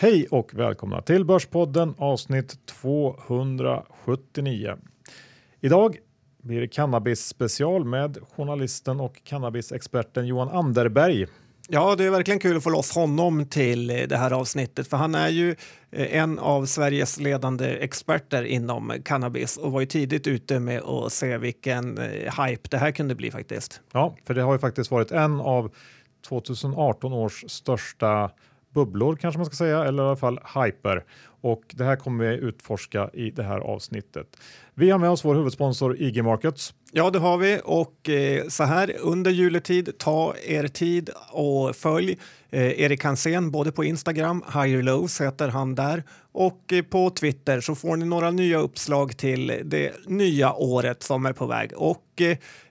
Hej 0.00 0.26
och 0.30 0.54
välkomna 0.54 1.02
till 1.02 1.24
Börspodden 1.24 1.94
avsnitt 1.98 2.66
279. 2.66 4.76
Idag 5.60 5.96
blir 6.42 6.60
det 6.60 6.68
cannabis 6.68 7.26
special 7.26 7.84
med 7.84 8.18
journalisten 8.36 9.00
och 9.00 9.24
cannabisexperten 9.24 10.26
Johan 10.26 10.48
Anderberg. 10.48 11.26
Ja, 11.68 11.94
det 11.94 12.04
är 12.04 12.10
verkligen 12.10 12.40
kul 12.40 12.56
att 12.56 12.62
få 12.62 12.70
loss 12.70 12.94
honom 12.94 13.46
till 13.46 13.86
det 13.86 14.16
här 14.16 14.30
avsnittet, 14.30 14.88
för 14.88 14.96
han 14.96 15.14
är 15.14 15.28
ju 15.28 15.50
eh, 15.90 16.16
en 16.16 16.38
av 16.38 16.66
Sveriges 16.66 17.20
ledande 17.20 17.66
experter 17.66 18.42
inom 18.42 18.92
cannabis 19.04 19.56
och 19.56 19.72
var 19.72 19.80
ju 19.80 19.86
tidigt 19.86 20.26
ute 20.26 20.60
med 20.60 20.82
att 20.82 21.12
se 21.12 21.38
vilken 21.38 21.98
eh, 21.98 22.44
hype 22.44 22.68
det 22.70 22.78
här 22.78 22.90
kunde 22.90 23.14
bli 23.14 23.30
faktiskt. 23.30 23.80
Ja, 23.92 24.16
för 24.24 24.34
det 24.34 24.42
har 24.42 24.52
ju 24.52 24.58
faktiskt 24.58 24.90
varit 24.90 25.10
en 25.10 25.40
av 25.40 25.70
2018 26.28 27.12
års 27.12 27.44
största 27.48 28.30
bubblor 28.74 29.16
kanske 29.16 29.38
man 29.38 29.46
ska 29.46 29.56
säga, 29.56 29.84
eller 29.84 30.02
i 30.02 30.06
alla 30.06 30.16
fall 30.16 30.40
hyper. 30.54 31.04
Och 31.40 31.62
det 31.74 31.84
här 31.84 31.96
kommer 31.96 32.24
vi 32.24 32.36
utforska 32.36 33.10
i 33.12 33.30
det 33.30 33.42
här 33.42 33.58
avsnittet. 33.58 34.36
Vi 34.74 34.90
har 34.90 34.98
med 34.98 35.10
oss 35.10 35.24
vår 35.24 35.34
huvudsponsor 35.34 36.02
IG 36.02 36.24
Markets. 36.24 36.74
Ja, 36.92 37.10
det 37.10 37.18
har 37.18 37.38
vi 37.38 37.60
och 37.64 38.08
eh, 38.08 38.48
så 38.48 38.64
här 38.64 38.92
under 39.00 39.30
juletid, 39.30 39.98
ta 39.98 40.34
er 40.46 40.68
tid 40.68 41.10
och 41.32 41.76
följ 41.76 42.18
eh, 42.50 42.80
Erik 42.80 43.04
Hansén 43.04 43.50
både 43.50 43.72
på 43.72 43.84
Instagram, 43.84 44.44
Higher 44.54 44.82
Lows 44.82 45.20
heter 45.20 45.48
han 45.48 45.74
där 45.74 46.02
och 46.32 46.72
eh, 46.72 46.82
på 46.82 47.10
Twitter 47.10 47.60
så 47.60 47.74
får 47.74 47.96
ni 47.96 48.04
några 48.04 48.30
nya 48.30 48.58
uppslag 48.58 49.16
till 49.16 49.60
det 49.64 49.92
nya 50.06 50.54
året 50.54 51.02
som 51.02 51.26
är 51.26 51.32
på 51.32 51.46
väg. 51.46 51.72
Och 51.76 52.22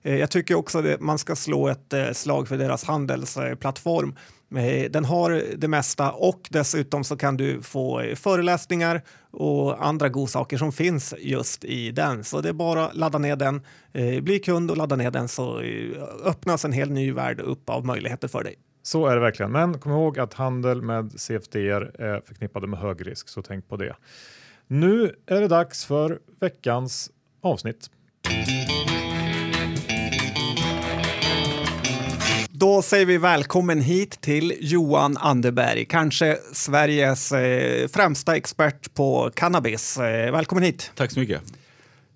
eh, 0.02 0.16
jag 0.16 0.32
tycker 0.32 0.56
också 0.56 0.80
att 0.80 1.02
man 1.02 1.20
ska 1.20 1.36
slå 1.36 1.68
ett 1.68 1.94
eh, 1.94 2.12
slag 2.12 2.48
för 2.48 2.58
deras 2.58 2.84
handelsplattform. 2.84 4.16
Eh, 4.56 4.92
den 4.92 5.06
har 5.06 5.44
det 5.58 5.68
mesta 5.68 6.12
och 6.12 6.48
dessutom 6.50 7.04
så 7.04 7.18
kan 7.18 7.38
du 7.38 7.62
få 7.62 8.14
föreläsningar 8.16 9.02
och 9.32 9.86
andra 9.86 10.10
godsaker 10.10 10.58
som 10.58 10.72
finns 10.72 11.14
just 11.20 11.64
i 11.64 11.92
den. 11.92 12.24
Så 12.24 12.42
det 12.42 12.50
är 12.50 12.54
bara 12.54 12.86
att 12.86 12.96
ladda 12.96 13.18
ner 13.18 13.36
den, 13.36 13.62
eh, 13.94 14.22
bli 14.22 14.40
kund 14.40 14.72
och 14.72 14.78
ladda 14.78 14.96
ner 14.96 15.12
den 15.12 15.28
så 15.28 15.60
eh, 15.60 16.04
öppnas 16.26 16.66
en 16.66 16.72
hel 16.72 16.92
ny 16.92 17.12
värld 17.12 17.40
upp 17.40 17.70
av 17.70 17.86
möjligheter 17.86 18.28
för 18.28 18.44
dig. 18.44 18.56
Så 18.84 19.08
är 19.08 19.16
det 19.16 19.22
verkligen. 19.22 19.52
Men 19.52 19.80
kom 19.80 19.92
ihåg 19.92 20.20
att 20.20 20.34
handel 20.34 20.82
med 20.82 21.20
CFDR 21.20 22.02
är 22.02 22.22
förknippade 22.26 22.68
med 22.68 22.80
hög 22.80 23.08
risk, 23.08 23.30
så 23.30 23.42
tänk 23.42 23.68
på 23.68 23.78
det. 23.78 23.96
Nu 24.68 25.16
är 25.26 25.42
det 25.42 25.48
dags 25.48 25.86
för 25.86 26.20
veckans 26.40 27.12
avsnitt. 27.42 27.90
Då 32.60 32.82
säger 32.82 33.06
vi 33.06 33.18
välkommen 33.18 33.82
hit 33.82 34.22
till 34.22 34.54
Johan 34.60 35.18
Anderberg, 35.18 35.86
kanske 35.86 36.38
Sveriges 36.54 37.32
eh, 37.32 37.88
främsta 37.88 38.36
expert 38.36 38.94
på 38.94 39.32
cannabis. 39.34 39.98
Eh, 39.98 40.32
välkommen 40.32 40.64
hit! 40.64 40.92
Tack 40.96 41.12
så 41.12 41.20
mycket. 41.20 41.42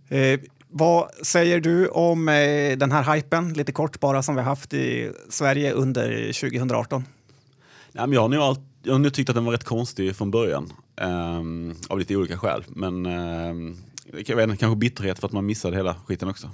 Eh, 0.09 0.39
vad 0.67 1.11
säger 1.23 1.59
du 1.59 1.87
om 1.87 2.29
eh, 2.29 2.77
den 2.77 2.91
här 2.91 3.15
hypen, 3.15 3.53
lite 3.53 3.71
kort 3.71 3.99
bara, 3.99 4.23
som 4.23 4.35
vi 4.35 4.41
haft 4.41 4.73
i 4.73 5.11
Sverige 5.29 5.71
under 5.71 6.33
2018? 6.33 7.05
Nej, 7.91 8.07
men 8.07 8.13
jag, 8.13 8.21
har 8.29 8.49
all, 8.49 8.57
jag 8.83 8.93
har 8.93 8.99
nog 8.99 9.13
tyckt 9.13 9.29
att 9.29 9.35
den 9.35 9.45
var 9.45 9.51
rätt 9.51 9.63
konstig 9.63 10.15
från 10.15 10.31
början, 10.31 10.73
ehm, 11.01 11.75
av 11.89 11.99
lite 11.99 12.15
olika 12.15 12.37
skäl. 12.37 12.63
Men 12.67 13.05
ehm, 13.05 13.77
jag 14.25 14.35
vet 14.35 14.43
inte, 14.43 14.57
kanske 14.57 14.77
bitterhet 14.77 15.19
för 15.19 15.27
att 15.27 15.33
man 15.33 15.45
missade 15.45 15.77
hela 15.77 15.95
skiten 16.05 16.29
också. 16.29 16.49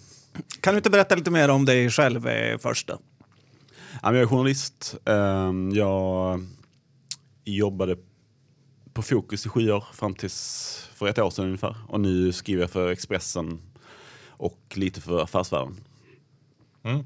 Kan 0.61 0.73
du 0.73 0.77
inte 0.77 0.89
berätta 0.89 1.15
lite 1.15 1.31
mer 1.31 1.49
om 1.49 1.65
dig 1.65 1.89
själv 1.89 2.27
eh, 2.27 2.57
först? 2.57 2.87
Då? 2.87 2.97
Jag 4.01 4.17
är 4.17 4.25
journalist. 4.25 4.95
Ehm, 5.05 5.71
jag 5.71 6.39
jobbade 7.43 7.97
på 8.93 9.01
Fokus 9.01 9.45
i 9.45 9.49
sju 9.49 9.71
år 9.71 9.83
fram 9.93 10.15
tills 10.15 10.89
för 10.93 11.07
ett 11.07 11.19
år 11.19 11.29
sedan 11.29 11.45
ungefär. 11.45 11.75
Och 11.87 11.99
nu 11.99 12.33
skriver 12.33 12.61
jag 12.61 12.69
för 12.71 12.91
Expressen 12.91 13.59
och 14.27 14.59
lite 14.75 15.01
för 15.01 15.23
Affärsvärlden. 15.23 15.75
Mm. 16.83 17.05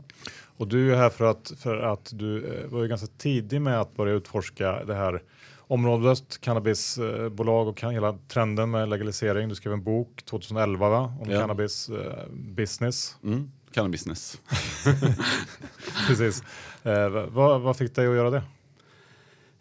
Och 0.58 0.68
du 0.68 0.94
är 0.94 0.98
här 0.98 1.10
för 1.10 1.26
att, 1.26 1.52
för 1.58 1.78
att 1.78 2.12
du 2.14 2.54
eh, 2.54 2.68
var 2.68 2.82
ju 2.82 2.88
ganska 2.88 3.08
tidig 3.18 3.62
med 3.62 3.82
att 3.82 3.96
börja 3.96 4.14
utforska 4.14 4.84
det 4.84 4.96
här 4.96 5.24
området, 5.58 6.42
cannabisbolag 6.42 7.68
och 7.68 7.82
hela 7.82 8.18
trenden 8.28 8.72
med 8.72 8.90
legalisering. 8.90 9.50
Du 9.50 9.56
skrev 9.56 9.74
en 9.74 9.84
bok 9.84 10.24
2011 10.26 10.90
va? 10.90 11.14
om 11.22 11.30
Ja. 11.30 11.40
cannabis 11.40 11.90
eh, 11.90 12.28
business. 12.32 13.18
Mm. 13.24 13.52
Cannabisness. 13.74 14.42
Precis. 16.08 16.44
Eh, 16.84 17.10
vad, 17.10 17.62
vad 17.62 17.78
fick 17.78 17.96
dig 17.96 18.08
att 18.08 18.16
göra 18.16 18.30
det? 18.30 18.44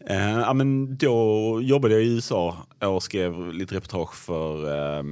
Eh, 0.07 0.39
ja, 0.39 0.53
men 0.53 0.97
då 0.97 1.59
jobbade 1.63 1.95
jag 1.95 2.03
i 2.03 2.15
USA 2.15 2.67
och 2.79 3.03
skrev 3.03 3.53
lite 3.53 3.75
reportage 3.75 4.15
för 4.15 4.75
eh, 4.75 5.05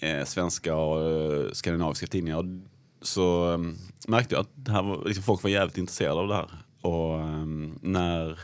eh, 0.00 0.24
svenska 0.24 0.76
och 0.76 1.10
eh, 1.10 1.52
skandinaviska 1.52 2.06
tidningar. 2.06 2.60
Så 3.02 3.52
eh, 3.52 3.58
märkte 4.08 4.34
jag 4.34 4.40
att 4.40 4.50
det 4.54 4.72
här 4.72 4.82
var, 4.82 5.04
liksom, 5.04 5.24
folk 5.24 5.42
var 5.42 5.50
jävligt 5.50 5.78
intresserade 5.78 6.20
av 6.20 6.28
det 6.28 6.34
här. 6.34 6.48
Och 6.80 7.18
när 7.80 8.38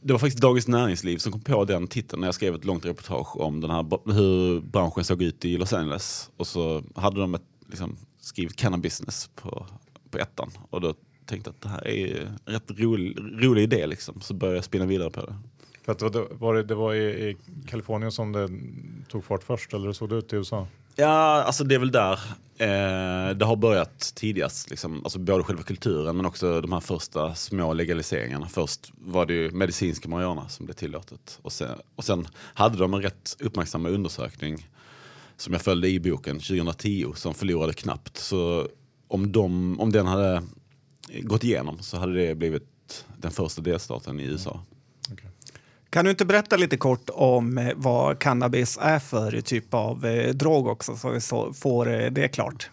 det 0.00 0.12
var 0.12 0.18
faktiskt 0.18 0.42
Dagens 0.42 0.68
Näringsliv 0.68 1.18
som 1.18 1.32
kom 1.32 1.40
på 1.40 1.64
den 1.64 1.86
titeln 1.86 2.20
när 2.20 2.28
jag 2.28 2.34
skrev 2.34 2.54
ett 2.54 2.64
långt 2.64 2.84
reportage 2.84 3.40
om 3.40 3.60
den 3.60 3.70
här, 3.70 4.12
hur 4.12 4.60
branschen 4.60 5.04
såg 5.04 5.22
ut 5.22 5.44
i 5.44 5.56
Los 5.56 5.72
Angeles. 5.72 6.30
Och 6.36 6.46
så 6.46 6.82
hade 6.94 7.20
de 7.20 7.34
ett, 7.34 7.42
liksom, 7.68 7.96
skrivit 8.24 8.56
cannabis 8.56 9.30
på, 9.34 9.66
på 10.10 10.18
ettan. 10.18 10.50
Och 10.70 10.80
då 10.80 10.94
tänkte 11.26 11.48
jag 11.48 11.54
att 11.54 11.60
det 11.60 11.68
här 11.68 11.88
är 11.88 12.20
en 12.46 12.54
rätt 12.54 12.70
rolig, 12.70 13.18
rolig 13.18 13.62
idé. 13.62 13.86
Liksom. 13.86 14.20
Så 14.20 14.34
började 14.34 14.56
jag 14.56 14.64
spinna 14.64 14.86
vidare 14.86 15.10
på 15.10 15.20
det. 15.20 15.36
För 15.84 15.92
att 15.92 16.12
det 16.12 16.26
var, 16.30 16.54
det, 16.54 16.62
det 16.62 16.74
var 16.74 16.94
i, 16.94 17.28
i 17.28 17.36
Kalifornien 17.66 18.12
som 18.12 18.32
det 18.32 18.48
tog 19.08 19.24
fart 19.24 19.42
först 19.42 19.74
eller 19.74 19.92
såg 19.92 20.08
det 20.08 20.16
ut 20.16 20.32
i 20.32 20.36
USA? 20.36 20.66
Ja, 20.96 21.42
alltså 21.42 21.64
det 21.64 21.74
är 21.74 21.78
väl 21.78 21.92
där 21.92 22.12
eh, 22.58 23.36
det 23.36 23.44
har 23.44 23.56
börjat 23.56 24.12
tidigast. 24.14 24.70
Liksom. 24.70 25.04
Alltså 25.04 25.18
både 25.18 25.44
själva 25.44 25.62
kulturen 25.62 26.16
men 26.16 26.26
också 26.26 26.60
de 26.60 26.72
här 26.72 26.80
första 26.80 27.34
små 27.34 27.72
legaliseringarna. 27.72 28.48
Först 28.48 28.92
var 28.98 29.26
det 29.26 29.34
ju 29.34 29.50
medicinska 29.50 30.08
marijuana 30.08 30.48
som 30.48 30.66
blev 30.66 30.74
tillåtet. 30.74 31.38
Och 31.42 31.52
sen, 31.52 31.78
och 31.94 32.04
sen 32.04 32.28
hade 32.38 32.78
de 32.78 32.94
en 32.94 33.02
rätt 33.02 33.36
uppmärksamma 33.40 33.88
undersökning 33.88 34.66
som 35.36 35.52
jag 35.52 35.62
följde 35.62 35.88
i 35.88 36.00
boken 36.00 36.38
2010 36.38 37.12
som 37.14 37.34
förlorade 37.34 37.72
knappt. 37.72 38.16
Så 38.16 38.68
om, 39.08 39.32
de, 39.32 39.80
om 39.80 39.92
den 39.92 40.06
hade 40.06 40.42
gått 41.22 41.44
igenom 41.44 41.78
så 41.80 41.96
hade 41.96 42.26
det 42.26 42.34
blivit 42.34 43.04
den 43.18 43.30
första 43.30 43.62
delstaten 43.62 44.20
i 44.20 44.24
USA. 44.24 44.60
Kan 45.90 46.04
du 46.04 46.10
inte 46.10 46.24
berätta 46.24 46.56
lite 46.56 46.76
kort 46.76 47.10
om 47.12 47.58
eh, 47.58 47.72
vad 47.76 48.18
cannabis 48.18 48.78
är 48.80 48.98
för 48.98 49.40
typ 49.40 49.74
av 49.74 50.06
eh, 50.06 50.34
drog 50.34 50.66
också, 50.66 50.96
så 50.96 51.10
vi 51.10 51.20
så, 51.20 51.52
får 51.52 51.94
eh, 51.94 52.10
det 52.10 52.28
klart? 52.28 52.70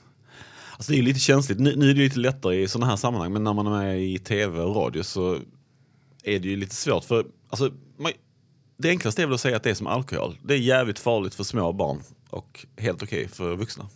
Alltså 0.74 0.92
det 0.92 1.00
är 1.00 1.04
lite 1.04 1.20
känsligt. 1.20 1.60
Nu, 1.60 1.76
nu 1.76 1.90
är 1.90 1.94
det 1.94 2.00
lite 2.00 2.20
lättare 2.20 2.62
i 2.62 2.68
sådana 2.68 2.90
här 2.90 2.96
sammanhang, 2.96 3.34
men 3.34 3.44
när 3.44 3.54
man 3.54 3.68
är 3.68 3.72
med 3.72 4.02
i 4.02 4.20
tv 4.20 4.60
och 4.60 4.76
radio 4.76 5.04
så 5.04 5.40
är 6.24 6.40
det 6.40 6.48
ju 6.48 6.56
lite 6.56 6.76
svårt. 6.76 7.04
För 7.04 7.26
alltså, 7.50 7.72
man, 7.98 8.12
Det 8.78 8.90
enklaste 8.90 9.22
är 9.22 9.26
väl 9.26 9.34
att 9.34 9.42
säga 9.42 9.58
att 9.58 9.64
det 9.64 9.70
är 9.70 9.74
som 9.74 9.88
alkohol. 9.88 10.38
Det 10.44 10.54
är 10.54 10.58
jävligt 10.58 11.00
farligt 11.00 11.36
för 11.36 11.44
små 11.44 11.74
barn 11.74 12.04
och 12.32 12.66
helt 12.78 13.04
okej 13.04 13.28
för 13.28 13.56
vuxna. 13.56 13.88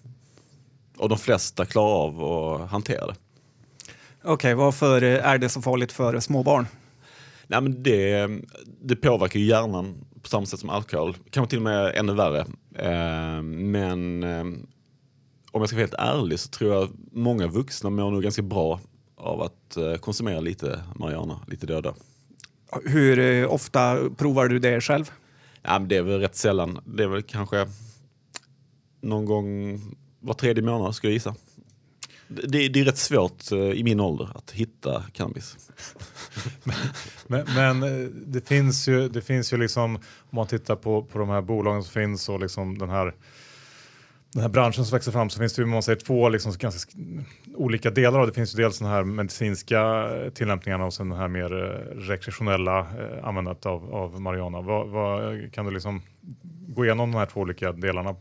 Och 0.97 1.09
de 1.09 1.18
flesta 1.18 1.66
klarar 1.66 1.96
av 1.96 2.23
att 2.23 2.69
hantera 2.69 3.07
det. 3.07 3.16
Okej, 4.23 4.53
varför 4.53 5.03
eh, 5.03 5.25
är 5.25 5.38
det 5.38 5.50
så 5.50 5.62
farligt 5.62 5.91
för 5.91 6.19
småbarn? 6.19 6.68
Nej, 7.47 7.62
men 7.62 7.84
det, 7.84 8.29
det 8.81 8.96
påverkar 8.96 9.40
ju 9.40 9.46
hjärnan 9.46 10.06
på 10.22 10.29
samma 10.29 10.46
sätt 10.46 10.59
som 10.59 10.69
alkohol. 10.69 11.18
Kanske 11.29 11.50
till 11.50 11.59
och 11.59 11.63
med 11.63 11.96
ännu 11.96 12.13
värre. 12.13 12.40
Eh, 12.75 13.41
men 13.44 14.23
eh, 14.23 14.41
om 15.52 15.61
jag 15.61 15.67
ska 15.67 15.76
vara 15.76 15.84
helt 15.84 15.93
ärlig 15.93 16.40
så 16.40 16.49
tror 16.49 16.73
jag 16.73 16.90
många 17.11 17.47
vuxna 17.47 17.90
mår 17.90 18.11
nog 18.11 18.23
ganska 18.23 18.41
bra 18.41 18.79
av 19.16 19.41
att 19.41 19.78
eh, 19.78 19.96
konsumera 19.96 20.40
lite 20.40 20.84
marijuana, 20.96 21.40
lite 21.47 21.66
då. 21.81 21.96
Hur 22.85 23.46
ofta 23.47 24.09
provar 24.17 24.47
du 24.47 24.59
det 24.59 24.81
själv? 24.81 25.11
Ja, 25.61 25.79
men 25.79 25.88
det 25.88 25.97
är 25.97 26.02
väl 26.02 26.20
rätt 26.20 26.35
sällan. 26.35 26.79
Det 26.85 27.03
är 27.03 27.08
väl 27.08 27.23
kanske 27.23 27.67
någon 29.05 29.25
gång 29.25 29.79
var 30.19 30.34
tredje 30.34 30.63
månad 30.63 30.96
skulle 30.96 31.11
jag 31.11 31.16
gissa. 31.16 31.35
Det, 32.28 32.67
det 32.67 32.79
är 32.79 32.85
rätt 32.85 32.97
svårt 32.97 33.52
eh, 33.52 33.57
i 33.57 33.84
min 33.84 33.99
ålder 33.99 34.29
att 34.35 34.52
hitta 34.52 35.03
cannabis. 35.13 35.57
Men, 37.28 37.46
men 37.55 37.84
eh, 37.84 38.09
det 38.09 38.47
finns 38.47 38.87
ju, 38.87 39.09
det 39.09 39.22
finns 39.22 39.53
ju 39.53 39.57
liksom, 39.57 39.96
om 39.96 40.02
man 40.29 40.47
tittar 40.47 40.75
på, 40.75 41.03
på 41.03 41.19
de 41.19 41.29
här 41.29 41.41
bolagen 41.41 41.84
som 41.84 41.91
finns 41.91 42.29
och 42.29 42.40
liksom 42.40 42.78
den 42.78 42.90
här 42.90 43.13
den 44.35 44.41
här 44.41 44.49
branschen 44.49 44.85
som 44.85 44.96
växer 44.96 45.11
fram 45.11 45.29
så 45.29 45.40
finns 45.40 45.53
det 45.53 45.61
ju 45.61 45.66
man 45.66 45.84
säger, 45.84 45.99
två 45.99 46.29
liksom 46.29 46.53
ganska 46.59 46.91
olika 47.55 47.91
delar 47.91 48.19
av 48.19 48.28
det. 48.28 48.34
finns 48.34 48.55
ju 48.55 48.63
dels 48.63 48.79
den 48.79 48.87
här 48.87 49.03
medicinska 49.03 50.09
tillämpningarna 50.34 50.85
och 50.85 50.93
sen 50.93 51.09
den 51.09 51.19
här 51.19 51.28
mer 51.28 51.63
eh, 51.63 51.97
rekreationella 51.99 52.79
eh, 52.79 53.28
användandet 53.28 53.66
av, 53.66 53.96
av 53.96 54.22
marijuana. 54.22 54.61
Vad, 54.61 54.90
vad, 54.90 55.53
kan 55.53 55.66
du 55.66 55.72
liksom 55.72 56.02
gå 56.67 56.85
igenom 56.85 57.11
de 57.11 57.17
här 57.17 57.25
två 57.25 57.41
olika 57.41 57.72
delarna? 57.72 58.16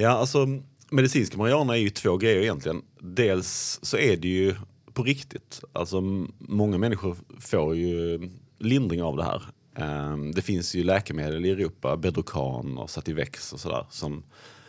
Ja, 0.00 0.10
alltså 0.10 0.46
medicinska 0.90 1.38
marijuana 1.38 1.76
är 1.76 1.80
ju 1.80 1.90
två 1.90 2.16
grejer 2.16 2.42
egentligen. 2.42 2.82
Dels 3.00 3.78
så 3.82 3.96
är 3.96 4.16
det 4.16 4.28
ju 4.28 4.54
på 4.92 5.02
riktigt. 5.02 5.60
Alltså 5.72 6.00
många 6.38 6.78
människor 6.78 7.16
får 7.40 7.76
ju 7.76 8.20
lindring 8.58 9.02
av 9.02 9.16
det 9.16 9.24
här. 9.24 9.42
Ehm, 9.76 10.32
det 10.32 10.42
finns 10.42 10.74
ju 10.74 10.82
läkemedel 10.82 11.44
i 11.44 11.50
Europa, 11.50 11.96
Bedrocan 11.96 12.78
och 12.78 12.90
Sativex 12.90 13.52
och 13.52 13.60
sådär 13.60 13.86
som, 13.90 14.22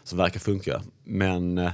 som 0.03 0.17
verkar 0.17 0.39
funka. 0.39 0.81
Men 1.03 1.57
eh, 1.57 1.71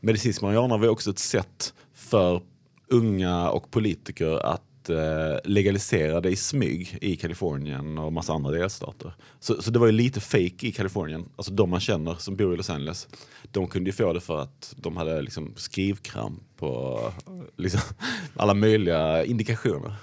medicinsk 0.00 0.42
marijuana 0.42 0.76
var 0.76 0.88
också 0.88 1.10
ett 1.10 1.18
sätt 1.18 1.74
för 1.94 2.42
unga 2.88 3.50
och 3.50 3.70
politiker 3.70 4.46
att 4.46 4.62
Eh, 4.90 5.38
legaliserade 5.44 5.68
legalisera 5.68 6.20
det 6.20 6.30
i 6.30 6.36
smyg 6.36 6.98
i 7.00 7.16
Kalifornien 7.16 7.98
och 7.98 8.12
massa 8.12 8.32
andra 8.32 8.50
delstater. 8.50 9.12
Så, 9.40 9.62
så 9.62 9.70
det 9.70 9.78
var 9.78 9.86
ju 9.86 9.92
lite 9.92 10.20
fake 10.20 10.66
i 10.66 10.72
Kalifornien. 10.72 11.28
Alltså 11.36 11.52
de 11.52 11.70
man 11.70 11.80
känner 11.80 12.14
som 12.14 12.36
bor 12.36 12.54
i 12.54 12.56
Los 12.56 12.70
Angeles, 12.70 13.08
de 13.52 13.66
kunde 13.66 13.90
ju 13.90 13.92
få 13.92 14.12
det 14.12 14.20
för 14.20 14.42
att 14.42 14.74
de 14.76 14.96
hade 14.96 15.22
liksom 15.22 15.52
skrivkramp 15.56 16.42
och 16.62 16.98
eh, 17.00 17.12
liksom 17.56 17.80
alla 18.36 18.54
möjliga 18.54 19.24
indikationer. 19.24 19.94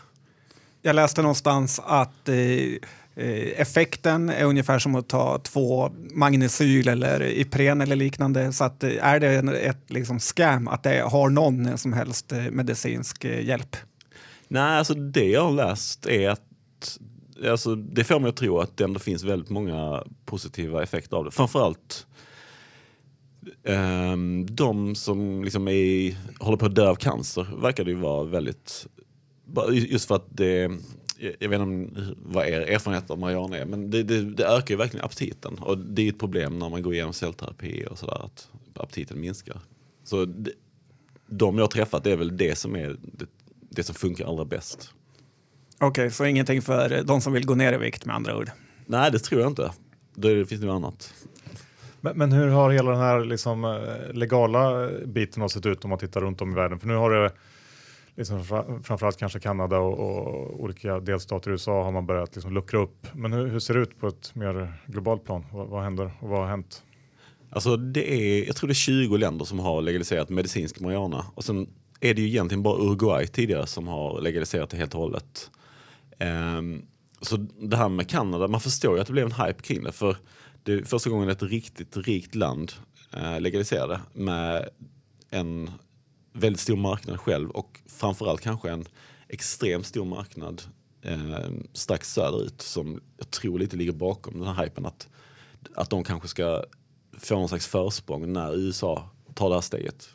Jag 0.82 0.96
läste 0.96 1.22
någonstans 1.22 1.82
att 1.86 2.30
eh, 2.30 2.36
eh 3.16 3.62
effekten 3.62 4.30
är 4.30 4.46
ungefär 4.46 4.80
som 4.80 4.96
att 4.96 5.08
ta 5.08 5.40
två 5.40 5.92
magnesyl 6.12 6.88
eller 6.88 7.22
Ipren 7.22 7.82
eller 7.82 7.96
liknande. 7.96 8.54
Så 8.54 8.64
att, 8.64 8.84
är 8.84 9.20
det 9.20 9.58
ett 9.58 9.92
liksom 9.92 10.20
scam 10.20 10.68
att 10.68 10.84
det 10.84 11.02
har 11.02 11.30
någon 11.30 11.78
som 11.78 11.94
helst 11.94 12.34
medicinsk 12.52 13.26
hjälp? 13.26 13.78
Nej, 14.48 14.78
alltså 14.78 14.94
det 14.94 15.30
jag 15.30 15.44
har 15.44 15.52
läst 15.52 16.06
är 16.06 16.30
att 16.30 16.42
alltså, 17.44 17.76
det 17.76 18.04
får 18.04 18.20
mig 18.20 18.30
att 18.30 18.36
tro 18.36 18.60
att 18.60 18.78
det 18.78 18.84
ändå 18.84 19.00
finns 19.00 19.24
väldigt 19.24 19.50
många 19.50 20.04
positiva 20.26 20.84
effekter 20.84 21.18
av 21.18 21.26
det. 21.26 21.32
Framförallt 21.32 22.08
um, 23.64 24.46
de 24.56 24.96
som 24.96 25.44
liksom 25.44 25.68
är, 25.68 26.16
håller 26.40 26.58
på 26.58 26.66
att 26.66 26.76
dö 26.76 26.90
av 26.90 26.96
cancer 26.96 27.48
verkar 27.62 27.84
det 27.84 27.92
ju 27.92 27.98
vara 27.98 28.24
väldigt... 28.24 28.88
Just 29.72 30.08
för 30.08 30.16
att 30.16 30.26
det... 30.30 30.72
Jag 31.40 31.50
vet 31.50 31.62
inte 31.62 32.16
vad 32.18 32.48
er 32.48 32.62
erfarenhet 32.62 33.10
av 33.10 33.20
marijuana 33.20 33.58
är, 33.58 33.66
men 33.66 33.92
det, 33.92 34.04
det, 34.04 34.22
det, 34.22 34.46
ökar 34.46 34.74
ju 34.74 34.78
verkligen 34.78 35.06
aptiten. 35.06 35.58
Och 35.60 35.78
det 35.78 36.02
är 36.02 36.10
ett 36.10 36.20
problem 36.20 36.60
när 36.60 36.70
man 36.70 36.82
går 36.82 36.94
igenom 36.94 37.14
cellterapi 37.14 37.86
och 37.90 37.98
sådär, 37.98 38.26
att 38.26 38.50
aptiten 38.76 39.22
minskar. 39.22 39.60
Så 40.04 40.26
det, 40.26 40.52
de 41.28 41.58
jag 41.58 41.64
har 41.64 41.68
träffat, 41.68 42.04
det 42.04 42.12
är 42.12 42.18
väl 42.18 42.38
det 42.38 42.58
som 42.58 42.76
är 42.76 42.96
det, 43.02 43.26
det 43.76 43.84
som 43.84 43.96
funkar 43.96 44.26
allra 44.26 44.46
bäst. 44.46 44.94
Okej, 45.78 45.88
okay, 45.88 46.10
så 46.10 46.26
ingenting 46.26 46.62
för 46.62 47.04
de 47.04 47.22
som 47.22 47.34
vill 47.34 47.46
gå 47.46 47.56
ner 47.56 47.74
i 47.74 47.78
vikt 47.78 48.06
med 48.06 48.16
andra 48.16 48.38
ord? 48.38 48.52
Nej, 48.86 49.12
det 49.12 49.20
tror 49.20 49.42
jag 49.42 49.52
inte. 49.52 49.72
Det 50.16 50.46
finns 50.46 50.62
nog 50.62 50.76
annat. 50.76 51.14
Men, 52.02 52.18
men, 52.18 52.32
hur 52.32 52.48
har 52.48 52.72
hela 52.72 52.92
den 52.92 53.00
här 53.00 53.26
liksom, 53.26 53.66
eh, 53.66 54.14
legala 54.14 54.90
biten 55.06 55.50
sett 55.50 55.66
ut 55.66 55.84
om 55.84 55.90
man 55.90 56.00
tittar 56.00 56.22
runt 56.22 56.42
om 56.42 56.52
i 56.52 56.56
världen? 56.56 56.80
För 56.80 56.88
nu 56.88 56.96
har 56.96 57.12
det 57.12 57.32
liksom, 58.16 58.44
framförallt 58.84 59.18
kanske 59.18 59.40
Kanada 59.40 59.78
och, 59.78 60.00
och, 60.00 60.64
olika 60.64 61.00
delstater 61.00 61.50
i 61.50 61.52
USA 61.52 61.84
har 61.84 61.92
man 61.92 62.06
börjat 62.06 62.36
liksom 62.36 62.54
luckra 62.54 62.80
upp. 62.80 63.08
Men 63.14 63.34
hur, 63.34 63.48
hur 63.48 63.60
ser 63.60 63.74
det 63.74 63.80
ut 63.80 64.00
på 64.00 64.08
ett 64.08 64.36
mer 64.36 64.74
globalt 64.86 65.26
plan? 65.26 65.46
Vad, 65.52 65.68
vad 65.68 65.84
händer 65.84 66.12
och 66.20 66.30
vad 66.30 66.40
har 66.40 66.48
hänt? 66.48 66.84
Alltså 67.50 67.78
det 67.78 68.14
är, 68.14 68.46
jag 68.46 68.56
tror 68.56 68.68
det 68.68 68.72
är 68.72 68.76
20 68.76 69.18
länder 69.18 69.46
som 69.46 69.60
har 69.60 69.82
legaliserat 69.82 70.30
medicinsk 70.30 70.80
marijuana 70.80 71.26
och 71.36 71.44
sen 71.44 71.68
är 72.00 72.14
det 72.14 72.22
ju 72.22 72.28
egentligen 72.28 72.64
bara 72.64 72.78
Uruguay 72.78 73.28
tidigare 73.28 73.68
som 73.68 73.88
har 73.88 74.22
legaliserat 74.22 74.70
det 74.70 74.78
helt 74.78 74.94
och 74.94 75.02
hållet. 75.02 75.52
Um, 76.20 76.86
så 77.22 77.38
det 77.38 77.78
här 77.78 77.90
med 77.90 78.10
Kanada, 78.10 78.48
man 78.48 78.62
förstår 78.62 78.96
ju 78.96 79.02
att 79.02 79.08
det 79.08 79.14
blev 79.14 79.26
en 79.26 79.46
hype 79.46 79.62
kring 79.62 79.84
det 79.84 79.92
för 79.92 80.18
det 80.64 80.74
är 80.74 80.84
första 80.84 81.10
gången 81.10 81.30
ett 81.30 81.44
riktigt 81.44 81.98
rikt 81.98 82.36
land 82.36 82.74
uh, 83.18 83.42
legaliserade 83.42 84.02
med 84.14 84.70
en 85.30 85.72
väldigt 86.34 86.60
stor 86.60 86.76
marknad 86.76 87.20
själv 87.20 87.50
och 87.50 87.82
framförallt 87.88 88.42
kanske 88.42 88.70
en 88.70 88.86
extremt 89.28 89.86
stor 89.86 90.06
marknad 90.06 90.62
eh, 91.02 91.50
strax 91.74 92.14
söderut 92.14 92.62
som 92.62 93.02
jag 93.18 93.32
tror 93.32 93.60
lite 93.60 93.76
ligger 93.76 93.92
bakom 93.92 94.40
den 94.40 94.48
här 94.48 94.64
hypen 94.64 94.86
att, 94.86 95.10
att 95.76 95.90
de 95.90 96.04
kanske 96.04 96.28
ska 96.28 96.64
få 97.18 97.36
någon 97.36 97.50
slags 97.50 97.68
försprång 97.68 98.34
när 98.34 98.56
USA 98.56 99.10
tar 99.34 99.50
det 99.50 99.56
här 99.56 99.62
steget. 99.62 100.10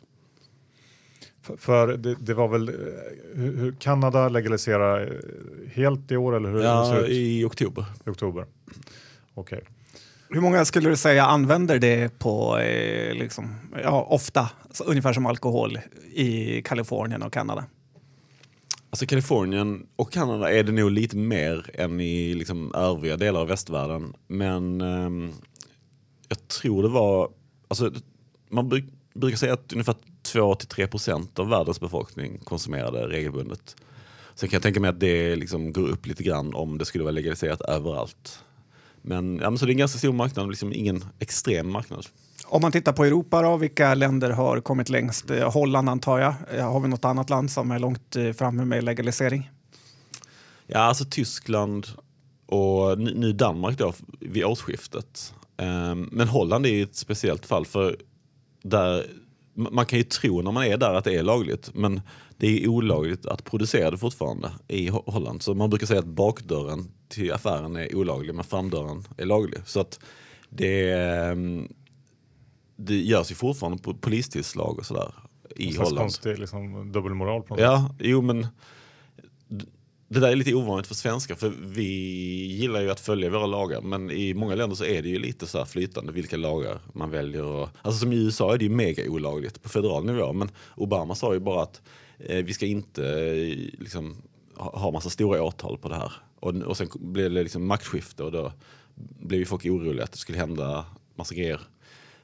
För, 1.57 1.97
det, 1.97 2.15
det, 2.19 2.33
var 2.33 2.47
väl, 2.47 2.67
hur, 3.33 3.57
hur 3.57 3.71
Kanada 3.71 4.29
legaliserar 4.29 5.21
helt 5.73 6.11
i 6.11 6.17
år 6.17 6.35
eller 6.35 6.49
hur 6.49 6.61
ja, 6.61 6.85
ser 6.85 7.01
det 7.01 7.07
ut? 7.07 7.11
i 7.11 7.43
oktober. 7.45 7.85
I 8.05 8.09
oktober. 8.09 8.45
Okej. 9.33 9.57
Okay. 9.57 9.69
Hur 10.29 10.41
många 10.41 10.65
skulle 10.65 10.89
du 10.89 10.97
säga 10.97 11.25
använder 11.25 11.79
det 11.79 12.19
på, 12.19 12.57
eh, 12.57 13.13
liksom, 13.13 13.55
ja, 13.83 14.07
ofta, 14.09 14.49
ungefär 14.85 15.13
som 15.13 15.25
alkohol 15.25 15.79
i 16.13 16.61
Kalifornien 16.61 17.23
och 17.23 17.33
Kanada? 17.33 17.65
Alltså 18.89 19.05
Kalifornien 19.05 19.87
och 19.95 20.11
Kanada 20.11 20.51
är 20.51 20.63
det 20.63 20.71
nog 20.71 20.91
lite 20.91 21.17
mer 21.17 21.69
än 21.73 21.99
i 21.99 22.33
liksom, 22.33 22.75
övriga 22.75 23.17
delar 23.17 23.39
av 23.39 23.47
västvärlden. 23.47 24.13
Men 24.27 24.81
eh, 24.81 25.33
jag 26.27 26.47
tror 26.47 26.83
det 26.83 26.89
var, 26.89 27.29
alltså, 27.67 27.91
man 28.49 28.69
bruk, 28.69 28.85
brukar 29.13 29.37
säga 29.37 29.53
att 29.53 29.73
ungefär 29.73 29.95
2-3 30.33 30.87
procent 30.87 31.39
av 31.39 31.49
världens 31.49 31.79
befolkning 31.79 32.39
konsumerar 32.43 32.91
det 32.91 33.07
regelbundet. 33.07 33.75
Sen 34.35 34.49
kan 34.49 34.55
jag 34.55 34.63
tänka 34.63 34.79
mig 34.79 34.89
att 34.89 34.99
det 34.99 35.35
liksom 35.35 35.73
går 35.73 35.87
upp 35.87 36.05
lite 36.05 36.23
grann 36.23 36.53
om 36.53 36.77
det 36.77 36.85
skulle 36.85 37.03
vara 37.03 37.11
legaliserat 37.11 37.61
överallt. 37.61 38.43
Men, 39.01 39.39
ja, 39.41 39.49
men 39.49 39.59
så 39.59 39.65
det 39.65 39.69
är 39.69 39.73
en 39.73 39.77
ganska 39.77 39.99
stor 39.99 40.13
marknad, 40.13 40.49
liksom 40.49 40.73
ingen 40.73 41.05
extrem 41.19 41.71
marknad. 41.71 42.05
Om 42.45 42.61
man 42.61 42.71
tittar 42.71 42.93
på 42.93 43.05
Europa, 43.05 43.41
då, 43.41 43.57
vilka 43.57 43.93
länder 43.93 44.29
har 44.29 44.61
kommit 44.61 44.89
längst? 44.89 45.31
Eh, 45.31 45.51
Holland 45.51 45.89
antar 45.89 46.19
jag. 46.19 46.33
Eh, 46.53 46.71
har 46.71 46.79
vi 46.79 46.87
något 46.87 47.05
annat 47.05 47.29
land 47.29 47.51
som 47.51 47.71
är 47.71 47.79
långt 47.79 48.15
eh, 48.15 48.31
framme 48.31 48.65
med 48.65 48.83
legalisering? 48.83 49.51
Ja, 50.67 50.79
alltså 50.79 51.05
Tyskland 51.05 51.87
och 52.45 52.99
nu 52.99 53.33
Danmark 53.33 53.77
då 53.77 53.93
vid 54.19 54.45
årsskiftet. 54.45 55.33
Ehm, 55.57 56.09
men 56.11 56.27
Holland 56.27 56.65
är 56.65 56.83
ett 56.83 56.95
speciellt 56.95 57.45
fall 57.45 57.65
för 57.65 57.97
där 58.63 59.05
man 59.53 59.85
kan 59.85 59.99
ju 59.99 60.03
tro 60.03 60.41
när 60.41 60.51
man 60.51 60.63
är 60.63 60.77
där 60.77 60.93
att 60.93 61.03
det 61.03 61.15
är 61.15 61.23
lagligt, 61.23 61.71
men 61.73 62.01
det 62.37 62.63
är 62.63 62.67
olagligt 62.67 63.25
att 63.25 63.43
producera 63.43 63.91
det 63.91 63.97
fortfarande 63.97 64.51
i 64.67 64.87
Holland. 64.87 65.41
Så 65.41 65.53
man 65.53 65.69
brukar 65.69 65.87
säga 65.87 65.99
att 65.99 66.05
bakdörren 66.05 66.91
till 67.07 67.33
affären 67.33 67.75
är 67.75 67.95
olaglig, 67.95 68.35
men 68.35 68.43
framdörren 68.43 69.03
är 69.17 69.25
laglig. 69.25 69.59
Så 69.65 69.79
att 69.79 69.99
det, 70.49 70.91
ehm, 70.91 71.67
det 72.75 72.95
görs 73.01 73.31
ju 73.31 73.35
fortfarande 73.35 73.77
på 73.83 73.93
polistillslag 73.93 74.79
och 74.79 74.85
sådär 74.85 75.13
i 75.55 75.75
Holland. 75.77 75.97
konstig 75.97 76.39
liksom, 76.39 76.91
dubbelmoral 76.91 77.41
på 77.43 77.53
något 77.53 77.61
Ja, 77.63 77.87
sätt. 77.89 78.07
jo 78.07 78.21
men 78.21 78.47
det 80.13 80.19
där 80.19 80.27
är 80.27 80.35
lite 80.35 80.53
ovanligt 80.53 80.87
för 80.87 80.95
svenskar 80.95 81.35
för 81.35 81.53
vi 81.61 81.83
gillar 82.45 82.81
ju 82.81 82.91
att 82.91 82.99
följa 82.99 83.29
våra 83.29 83.45
lagar 83.45 83.81
men 83.81 84.11
i 84.11 84.33
många 84.33 84.55
länder 84.55 84.75
så 84.75 84.85
är 84.85 85.01
det 85.01 85.09
ju 85.09 85.19
lite 85.19 85.47
så 85.47 85.65
flytande 85.65 86.11
vilka 86.11 86.37
lagar 86.37 86.79
man 86.93 87.09
väljer. 87.11 87.43
Och, 87.43 87.69
alltså 87.81 87.99
som 87.99 88.13
i 88.13 88.15
USA 88.15 88.53
är 88.53 88.57
det 88.57 88.63
ju 88.63 88.69
mega 88.69 89.09
olagligt 89.09 89.63
på 89.63 89.69
federal 89.69 90.05
nivå 90.05 90.33
men 90.33 90.49
Obama 90.75 91.15
sa 91.15 91.33
ju 91.33 91.39
bara 91.39 91.63
att 91.63 91.81
eh, 92.19 92.45
vi 92.45 92.53
ska 92.53 92.65
inte 92.65 93.05
eh, 93.05 93.79
liksom, 93.79 94.15
ha, 94.55 94.79
ha 94.79 94.91
massa 94.91 95.09
stora 95.09 95.43
åtal 95.43 95.77
på 95.77 95.89
det 95.89 95.95
här. 95.95 96.11
Och, 96.39 96.55
och 96.55 96.77
sen 96.77 96.87
blev 96.93 97.31
det 97.31 97.43
liksom 97.43 97.65
maktskifte 97.65 98.23
och 98.23 98.31
då 98.31 98.51
blev 99.19 99.39
ju 99.39 99.45
folk 99.45 99.65
oroliga 99.65 100.03
att 100.03 100.11
det 100.11 100.17
skulle 100.17 100.37
hända 100.37 100.85
massa 101.15 101.35
grejer. 101.35 101.61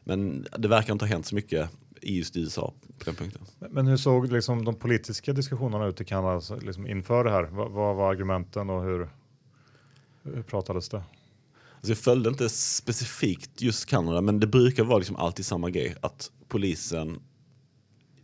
Men 0.04 0.48
det 0.58 0.68
verkar 0.68 0.94
inte 0.94 1.06
ha 1.06 1.10
hänt 1.10 1.26
så 1.26 1.36
mycket 1.36 1.70
just 2.02 2.38
USA 2.38 2.74
på 3.00 3.06
den 3.06 3.16
punkten. 3.16 3.42
Men 3.60 3.88
hur 3.88 3.98
såg 3.98 4.32
liksom 4.32 4.66
de 4.66 4.76
politiska 4.76 5.34
diskussionerna 5.34 5.86
ut 5.86 6.02
i 6.02 6.06
Kanada 6.06 6.42
liksom 6.62 6.88
inför 6.88 7.24
det 7.24 7.32
här? 7.32 7.44
Vad, 7.44 7.72
vad 7.72 7.96
var 7.96 8.12
argumenten 8.12 8.70
och 8.70 8.84
hur, 8.84 9.10
hur 10.24 10.44
pratades 10.44 10.90
det? 10.90 10.98
Alltså 11.78 11.92
jag 11.92 11.98
följde 11.98 12.30
inte 12.30 12.50
specifikt 12.50 13.62
just 13.62 13.86
Kanada, 13.86 14.22
men 14.22 14.40
det 14.40 14.48
brukar 14.48 14.84
vara 14.84 14.98
liksom 14.98 15.16
alltid 15.16 15.46
samma 15.46 15.70
grej. 15.70 15.96
Att 16.02 16.32
polisen 16.48 17.20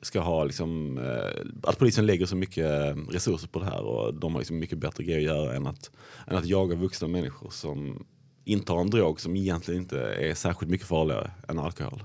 ska 0.02 0.20
ha 0.20 0.44
liksom, 0.44 0.98
eh, 0.98 1.46
att 1.64 1.80
polisen 1.80 2.06
lägger 2.06 2.26
så 2.26 2.36
mycket 2.36 2.96
resurser 3.12 3.48
på 3.48 3.60
det 3.60 3.66
här 3.66 3.82
och 3.82 4.14
de 4.14 4.34
har 4.34 4.42
liksom 4.42 4.60
mycket 4.60 4.78
bättre 4.78 5.04
grejer 5.04 5.20
att 5.20 5.38
göra 5.38 5.56
än 5.56 5.68
att, 5.68 5.92
än 6.28 6.38
att 6.38 6.46
jaga 6.46 6.76
vuxna 6.76 7.08
människor 7.08 7.50
som 7.50 8.06
intar 8.46 8.82
en 8.82 8.90
drog 8.90 9.22
som 9.22 9.36
egentligen 9.36 9.82
inte 9.82 10.00
är 10.00 10.34
särskilt 10.34 10.72
mycket 10.72 10.88
farligare 10.88 11.32
än 11.48 11.60
alkohol. 11.60 12.04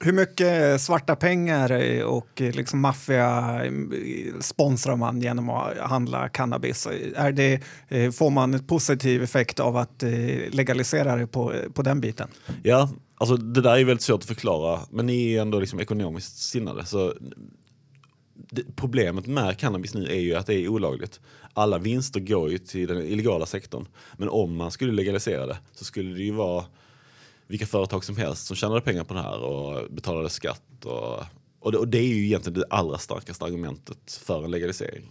Hur 0.00 0.12
mycket 0.12 0.72
eh, 0.72 0.76
svarta 0.76 1.16
pengar 1.16 1.70
eh, 1.70 2.02
och 2.02 2.42
eh, 2.42 2.54
liksom 2.54 2.80
maffia 2.80 3.60
sponsrar 4.40 4.96
man 4.96 5.20
genom 5.20 5.50
att 5.50 5.78
handla 5.78 6.28
cannabis? 6.28 6.88
Är 7.16 7.32
det, 7.32 7.60
får 8.16 8.30
man 8.30 8.54
en 8.54 8.66
positiv 8.66 9.22
effekt 9.22 9.60
av 9.60 9.76
att 9.76 10.02
legalisera 10.50 11.16
det 11.16 11.26
på, 11.26 11.52
på 11.74 11.82
den 11.82 12.00
biten? 12.00 12.28
Ja, 12.62 12.90
alltså 13.16 13.36
det 13.36 13.60
där 13.60 13.78
är 13.78 13.84
väldigt 13.84 14.02
svårt 14.02 14.20
att 14.20 14.26
förklara, 14.26 14.80
men 14.90 15.06
ni 15.06 15.34
är 15.34 15.42
ändå 15.42 15.60
liksom 15.60 15.80
ekonomiskt 15.80 16.38
sinnade. 16.38 16.86
Så 16.86 17.14
problemet 18.76 19.26
med 19.26 19.58
cannabis 19.58 19.94
nu 19.94 20.06
är 20.06 20.20
ju 20.20 20.34
att 20.34 20.46
det 20.46 20.54
är 20.54 20.68
olagligt. 20.68 21.20
Alla 21.52 21.78
vinster 21.78 22.20
går 22.20 22.50
ju 22.50 22.58
till 22.58 22.88
den 22.88 23.02
illegala 23.02 23.46
sektorn. 23.46 23.88
Men 24.16 24.28
om 24.28 24.56
man 24.56 24.70
skulle 24.70 24.92
legalisera 24.92 25.46
det 25.46 25.58
så 25.72 25.84
skulle 25.84 26.14
det 26.14 26.22
ju 26.22 26.32
vara 26.32 26.64
vilka 27.46 27.66
företag 27.66 28.04
som 28.04 28.16
helst 28.16 28.46
som 28.46 28.56
tjänade 28.56 28.80
pengar 28.80 29.04
på 29.04 29.14
det 29.14 29.22
här 29.22 29.38
och 29.42 29.90
betalade 29.90 30.30
skatt. 30.30 30.84
Och, 30.84 31.24
och, 31.60 31.72
det, 31.72 31.78
och 31.78 31.88
det 31.88 31.98
är 31.98 32.14
ju 32.14 32.24
egentligen 32.24 32.58
det 32.58 32.66
allra 32.70 32.98
starkaste 32.98 33.44
argumentet 33.44 34.20
för 34.22 34.44
en 34.44 34.50
legalisering. 34.50 35.10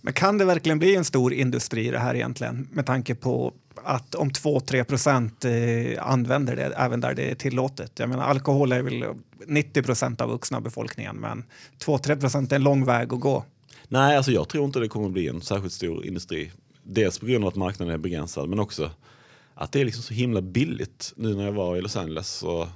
Men 0.00 0.12
kan 0.12 0.38
det 0.38 0.44
verkligen 0.44 0.78
bli 0.78 0.96
en 0.96 1.04
stor 1.04 1.32
industri 1.32 1.90
det 1.90 1.98
här 1.98 2.14
egentligen 2.14 2.68
med 2.72 2.86
tanke 2.86 3.14
på 3.14 3.54
att 3.84 4.14
om 4.14 4.30
2-3 4.30 4.84
procent 4.84 5.44
eh, 5.44 6.10
använder 6.10 6.56
det 6.56 6.62
även 6.62 7.00
där 7.00 7.14
det 7.14 7.30
är 7.30 7.34
tillåtet. 7.34 7.98
Jag 7.98 8.08
menar, 8.08 8.24
alkohol 8.24 8.72
är 8.72 8.82
väl 8.82 9.04
90 9.46 9.82
procent 9.82 10.20
av 10.20 10.30
vuxna 10.30 10.60
befolkningen, 10.60 11.16
men 11.16 11.44
2-3 11.84 12.20
procent 12.20 12.52
är 12.52 12.56
en 12.56 12.62
lång 12.62 12.84
väg 12.84 13.12
att 13.12 13.20
gå. 13.20 13.44
Nej, 13.88 14.16
alltså 14.16 14.32
jag 14.32 14.48
tror 14.48 14.64
inte 14.64 14.78
det 14.78 14.88
kommer 14.88 15.08
bli 15.08 15.28
en 15.28 15.42
särskilt 15.42 15.72
stor 15.72 16.06
industri. 16.06 16.52
Dels 16.82 17.18
på 17.18 17.26
grund 17.26 17.44
av 17.44 17.48
att 17.48 17.56
marknaden 17.56 17.94
är 17.94 17.98
begränsad, 17.98 18.48
men 18.48 18.60
också 18.60 18.90
att 19.56 19.72
det 19.72 19.80
är 19.80 19.84
liksom 19.84 20.02
så 20.02 20.14
himla 20.14 20.42
billigt. 20.42 21.12
Nu 21.16 21.34
när 21.34 21.44
jag 21.44 21.52
var 21.52 21.76
i 21.76 21.80
Los 21.80 21.96
Angeles 21.96 22.42
och 22.42 22.66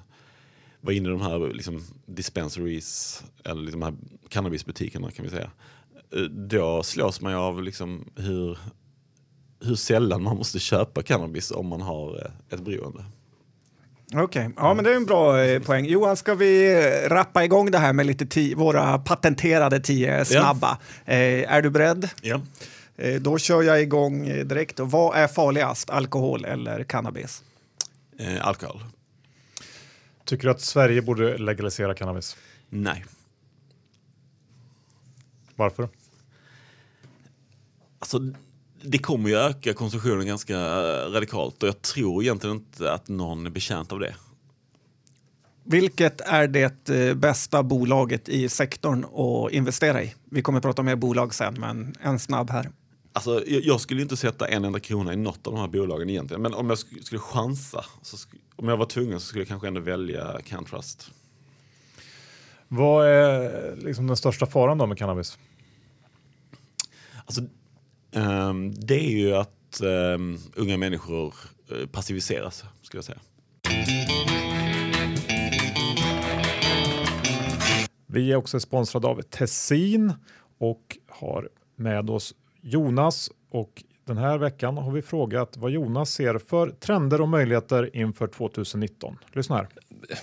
var 0.80 0.92
inne 0.92 1.08
i 1.08 1.12
de 1.12 1.20
här 1.20 1.54
liksom, 1.54 1.82
dispensaries, 2.06 3.22
eller 3.44 3.62
liksom 3.62 3.80
de 3.80 3.86
här 3.86 3.94
cannabisbutikerna 4.28 5.10
kan 5.10 5.24
vi 5.24 5.30
säga. 5.30 5.50
Eh, 6.14 6.22
då 6.22 6.82
slås 6.82 7.20
man 7.20 7.32
ju 7.32 7.38
av 7.38 7.62
liksom 7.62 8.04
hur, 8.16 8.58
hur 9.64 9.74
sällan 9.74 10.22
man 10.22 10.36
måste 10.36 10.58
köpa 10.58 11.02
cannabis 11.02 11.50
om 11.50 11.66
man 11.66 11.80
har 11.80 12.16
eh, 12.16 12.54
ett 12.54 12.64
beroende. 12.64 13.04
Okej, 14.14 14.22
okay. 14.24 14.50
ja 14.56 14.74
men 14.74 14.84
det 14.84 14.92
är 14.92 14.96
en 14.96 15.06
bra 15.06 15.40
eh, 15.40 15.62
poäng. 15.62 15.86
Johan, 15.86 16.16
ska 16.16 16.34
vi 16.34 16.82
rappa 17.08 17.44
igång 17.44 17.70
det 17.70 17.78
här 17.78 17.92
med 17.92 18.06
lite 18.06 18.54
våra 18.54 18.98
patenterade 18.98 19.80
tio 19.80 20.24
snabba? 20.24 20.78
Ja. 21.04 21.12
Eh, 21.12 21.52
är 21.52 21.62
du 21.62 21.70
beredd? 21.70 22.08
Ja. 22.22 22.40
Eh, 23.00 23.20
då 23.20 23.38
kör 23.38 23.62
jag 23.62 23.82
igång 23.82 24.24
direkt. 24.24 24.80
Vad 24.80 25.16
är 25.16 25.28
farligast, 25.28 25.90
alkohol 25.90 26.44
eller 26.44 26.84
cannabis? 26.84 27.42
Eh, 28.18 28.46
alkohol. 28.46 28.84
Tycker 30.24 30.44
du 30.44 30.50
att 30.50 30.60
Sverige 30.60 31.02
borde 31.02 31.38
legalisera 31.38 31.94
cannabis? 31.94 32.36
Nej. 32.68 33.04
Varför? 35.54 35.88
Alltså, 37.98 38.18
det 38.82 38.98
kommer 38.98 39.28
ju 39.28 39.36
öka 39.36 39.74
konsumtionen 39.74 40.26
ganska 40.26 40.58
radikalt 41.08 41.62
och 41.62 41.68
jag 41.68 41.82
tror 41.82 42.22
egentligen 42.22 42.56
inte 42.56 42.92
att 42.92 43.08
någon 43.08 43.46
är 43.46 43.50
betjänt 43.50 43.92
av 43.92 44.00
det. 44.00 44.14
Vilket 45.64 46.20
är 46.20 46.48
det 46.48 46.88
eh, 46.88 47.14
bästa 47.14 47.62
bolaget 47.62 48.28
i 48.28 48.48
sektorn 48.48 49.04
att 49.04 49.52
investera 49.52 50.02
i? 50.02 50.14
Vi 50.24 50.42
kommer 50.42 50.58
att 50.58 50.64
prata 50.64 50.82
mer 50.82 50.96
bolag 50.96 51.34
sen, 51.34 51.54
men 51.60 51.94
en 52.00 52.18
snabb 52.18 52.50
här. 52.50 52.70
Alltså, 53.12 53.44
jag 53.46 53.80
skulle 53.80 54.02
inte 54.02 54.16
sätta 54.16 54.48
en 54.48 54.64
enda 54.64 54.80
krona 54.80 55.12
i 55.12 55.16
något 55.16 55.46
av 55.46 55.52
de 55.52 55.60
här 55.60 55.68
bolagen 55.68 56.10
egentligen. 56.10 56.42
Men 56.42 56.54
om 56.54 56.68
jag 56.68 56.78
skulle 56.78 57.18
chansa, 57.18 57.84
så 58.02 58.16
om 58.56 58.68
jag 58.68 58.76
var 58.76 58.86
tvungen 58.86 59.20
så 59.20 59.26
skulle 59.26 59.40
jag 59.40 59.48
kanske 59.48 59.68
ändå 59.68 59.80
välja 59.80 60.40
Cantrust. 60.44 61.10
Vad 62.68 63.06
är 63.06 63.76
liksom 63.76 64.06
den 64.06 64.16
största 64.16 64.46
faran 64.46 64.78
då 64.78 64.86
med 64.86 64.98
cannabis? 64.98 65.38
Alltså, 67.24 67.42
um, 68.12 68.74
det 68.74 69.06
är 69.06 69.10
ju 69.10 69.34
att 69.34 69.80
um, 69.82 70.38
unga 70.54 70.76
människor 70.76 71.34
uh, 71.72 71.86
passiviseras, 71.86 72.64
skulle 72.82 72.98
jag 72.98 73.04
säga. 73.04 73.20
Vi 78.06 78.32
är 78.32 78.36
också 78.36 78.60
sponsrade 78.60 79.06
av 79.06 79.22
Tessin 79.22 80.12
och 80.58 80.98
har 81.08 81.48
med 81.76 82.10
oss 82.10 82.34
Jonas 82.62 83.30
och 83.50 83.82
den 84.06 84.18
här 84.18 84.38
veckan 84.38 84.76
har 84.76 84.92
vi 84.92 85.02
frågat 85.02 85.56
vad 85.56 85.70
Jonas 85.70 86.10
ser 86.10 86.38
för 86.38 86.70
trender 86.70 87.20
och 87.20 87.28
möjligheter 87.28 87.96
inför 87.96 88.26
2019. 88.26 89.18
Lyssna 89.32 89.56
här. 89.56 89.68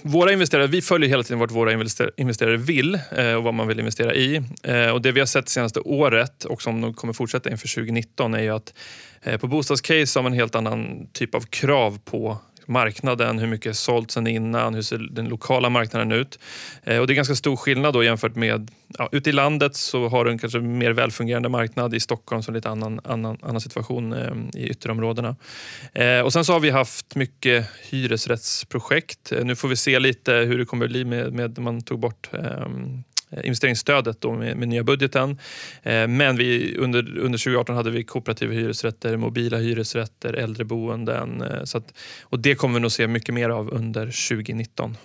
Våra 0.02 0.32
investerare, 0.32 0.68
vi 0.68 0.82
följer 0.82 1.10
hela 1.10 1.24
tiden 1.24 1.40
vart 1.40 1.52
våra 1.52 1.72
investerare 2.18 2.58
vill 2.58 3.00
eh, 3.12 3.34
och 3.34 3.44
vad 3.44 3.54
man 3.54 3.68
vill 3.68 3.80
investera 3.80 4.16
i. 4.16 4.44
Eh, 4.64 4.90
och 4.90 5.02
det 5.02 5.12
vi 5.12 5.20
har 5.20 5.28
sett 5.28 5.50
senaste 5.50 5.80
året 5.80 6.44
och 6.44 6.62
som 6.62 6.94
kommer 6.94 7.14
fortsätta 7.14 7.50
inför 7.50 7.76
2019 7.76 8.34
är 8.34 8.42
ju 8.42 8.50
att 8.50 8.74
eh, 9.22 9.38
på 9.40 9.48
bostadscase 9.48 10.20
har 10.20 10.24
man 10.24 10.32
en 10.32 10.40
helt 10.40 10.56
annan 10.56 11.08
typ 11.14 11.36
av 11.36 11.42
krav 11.42 12.00
på 12.06 12.38
marknaden, 12.68 13.40
hur 13.40 13.48
mycket 13.48 13.70
är 13.70 13.74
sålt 13.74 14.12
sen 14.12 14.28
innan, 14.28 14.74
hur 14.74 14.82
ser 14.82 14.98
den 14.98 15.30
lokala 15.30 15.70
marknaden 15.70 16.12
ut? 16.12 16.40
Eh, 16.84 16.98
och 16.98 17.08
det 17.08 17.14
är 17.14 17.16
ganska 17.16 17.36
stor 17.36 17.56
skillnad 17.56 17.94
då 17.94 18.04
jämfört 18.04 18.36
med, 18.36 18.72
ja, 18.98 19.10
ute 19.12 19.30
i 19.30 19.34
landet 19.34 19.76
så 19.76 20.08
har 20.08 20.26
du 20.26 20.32
en 20.32 20.40
kanske 20.40 20.60
mer 20.60 20.92
välfungerande 20.92 21.50
marknad, 21.50 21.94
i 21.94 22.00
Stockholm 22.00 22.44
så 22.44 22.52
lite 22.52 22.70
annan, 22.70 23.00
annan, 23.04 23.38
annan 23.42 23.62
situation 23.62 24.14
eh, 24.14 24.62
i 24.62 24.68
ytterområdena. 24.70 25.36
Eh, 25.94 26.20
och 26.20 26.34
sen 26.34 26.46
så 26.46 26.54
har 26.54 26.60
vi 26.60 26.70
haft 26.70 27.16
mycket 27.16 27.66
hyresrättsprojekt. 27.90 29.32
Eh, 29.32 29.46
nu 29.46 29.56
får 29.56 29.68
vi 29.68 29.76
se 29.76 30.00
lite 30.00 30.34
hur 30.34 30.58
det 30.58 30.66
kommer 30.66 30.86
att 30.86 30.92
bli 30.92 31.06
med, 31.06 31.34
med 31.34 31.60
man 31.60 31.82
tog 31.82 32.00
bort 32.00 32.30
Eh, 32.34 32.68
investeringsstödet 33.44 34.22
då 34.22 34.34
med, 34.34 34.58
med 34.58 34.68
nya 34.68 34.84
budgeten. 34.84 35.38
Eh, 35.84 36.08
men 36.08 36.38
vi, 36.38 36.78
under, 36.78 37.00
under 37.00 37.38
2018 37.40 37.76
hade 37.76 37.92
vi 37.92 38.04
kooperativa 38.04 38.54
hyresrätter, 38.54 39.18
mobila 39.18 39.58
hyresrätter, 39.58 40.34
äldreboenden. 40.34 41.42
Eh, 41.42 41.64
så 41.64 41.78
att, 41.78 41.94
och 42.24 42.40
det 42.40 42.56
kommer 42.56 42.74
vi 42.74 42.80
nog 42.80 42.92
se 42.92 43.08
mycket 43.08 43.36
mer 43.36 43.50
av 43.50 43.74
under 43.74 44.06
2019. 44.06 44.98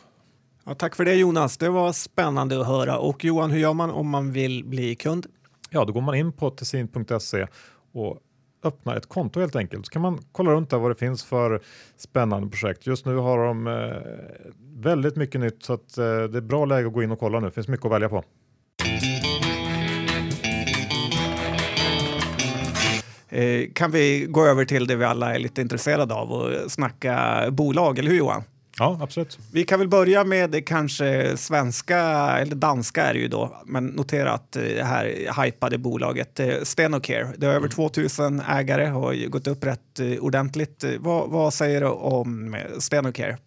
Ja, 0.65 0.75
tack 0.75 0.97
för 0.97 1.05
det 1.05 1.15
Jonas, 1.15 1.57
det 1.57 1.69
var 1.69 1.93
spännande 1.93 2.61
att 2.61 2.67
höra. 2.67 2.99
Och 2.99 3.25
Johan, 3.25 3.51
hur 3.51 3.59
gör 3.59 3.75
man 3.75 3.91
om 3.91 4.09
man 4.09 4.33
vill 4.33 4.65
bli 4.65 4.95
kund? 4.95 5.27
Ja, 5.71 5.85
då 5.85 5.93
går 5.93 6.01
man 6.01 6.15
in 6.15 6.33
på 6.33 6.51
tessin.se 6.51 7.47
och 7.93 8.19
öppna 8.63 8.97
ett 8.97 9.09
konto 9.09 9.41
helt 9.41 9.57
enkelt. 9.57 9.87
Så 9.87 9.93
kan 9.93 10.03
man 10.03 10.19
kolla 10.33 10.51
runt 10.51 10.71
där 10.71 10.79
vad 10.79 10.91
det 10.91 10.95
finns 10.95 11.25
för 11.25 11.61
spännande 11.97 12.49
projekt. 12.49 12.87
Just 12.87 13.07
nu 13.07 13.17
har 13.17 13.45
de 13.45 13.67
eh, 13.67 14.83
väldigt 14.83 15.17
mycket 15.17 15.41
nytt 15.41 15.63
så 15.63 15.73
att, 15.73 15.99
eh, 15.99 16.05
det 16.05 16.39
är 16.39 16.41
bra 16.41 16.65
läge 16.65 16.87
att 16.87 16.95
gå 16.95 17.03
in 17.03 17.11
och 17.11 17.19
kolla 17.19 17.41
nu. 17.41 17.47
Det 17.47 17.53
finns 17.53 17.69
mycket 17.69 17.87
att 17.87 17.93
välja 17.93 18.09
på. 18.09 18.25
Eh, 23.29 23.71
kan 23.75 23.91
vi 23.91 24.27
gå 24.29 24.47
över 24.47 24.65
till 24.65 24.87
det 24.87 24.97
vi 24.97 25.05
alla 25.05 25.35
är 25.35 25.39
lite 25.39 25.61
intresserade 25.61 26.15
av 26.15 26.33
och 26.33 26.71
snacka 26.71 27.45
bolag, 27.51 27.99
eller 27.99 28.11
hur 28.11 28.19
Johan? 28.19 28.43
Ja, 28.79 28.99
absolut. 29.03 29.39
Vi 29.53 29.65
kan 29.65 29.79
väl 29.79 29.89
börja 29.89 30.25
med 30.25 30.51
det 30.51 30.63
kanske 30.63 31.37
svenska, 31.37 31.99
eller 32.39 32.57
danska 32.57 33.03
är 33.03 33.15
det 33.15 33.21
ju 33.21 33.29
då, 33.29 33.63
men 33.67 33.87
notera 33.87 34.33
att 34.33 34.57
eh, 34.57 34.63
det 34.63 34.85
här 34.85 35.43
hypade 35.45 35.79
bolaget 35.79 36.41
eh, 36.41 36.63
Stenocare, 36.63 37.33
det 37.37 37.47
har 37.47 37.55
över 37.55 37.69
2000 37.69 38.27
mm. 38.27 38.47
ägare 38.59 38.87
har 38.87 39.29
gått 39.29 39.47
upp 39.47 39.65
rätt 39.65 40.01
eh, 40.01 40.19
ordentligt. 40.19 40.85
Vad, 40.99 41.31
vad 41.31 41.55
säger 41.55 41.81
du 41.81 41.87
om 41.87 42.57
Stenocare? 42.79 43.39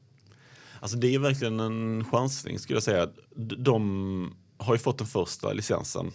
Alltså 0.79 0.97
det 0.97 1.15
är 1.15 1.19
verkligen 1.19 1.59
en 1.59 2.05
chansning 2.11 2.59
skulle 2.59 2.77
jag 2.77 2.83
säga. 2.83 3.07
De 3.35 4.35
har 4.57 4.75
ju 4.75 4.79
fått 4.79 4.97
den 4.97 5.07
första 5.07 5.53
licensen 5.53 6.11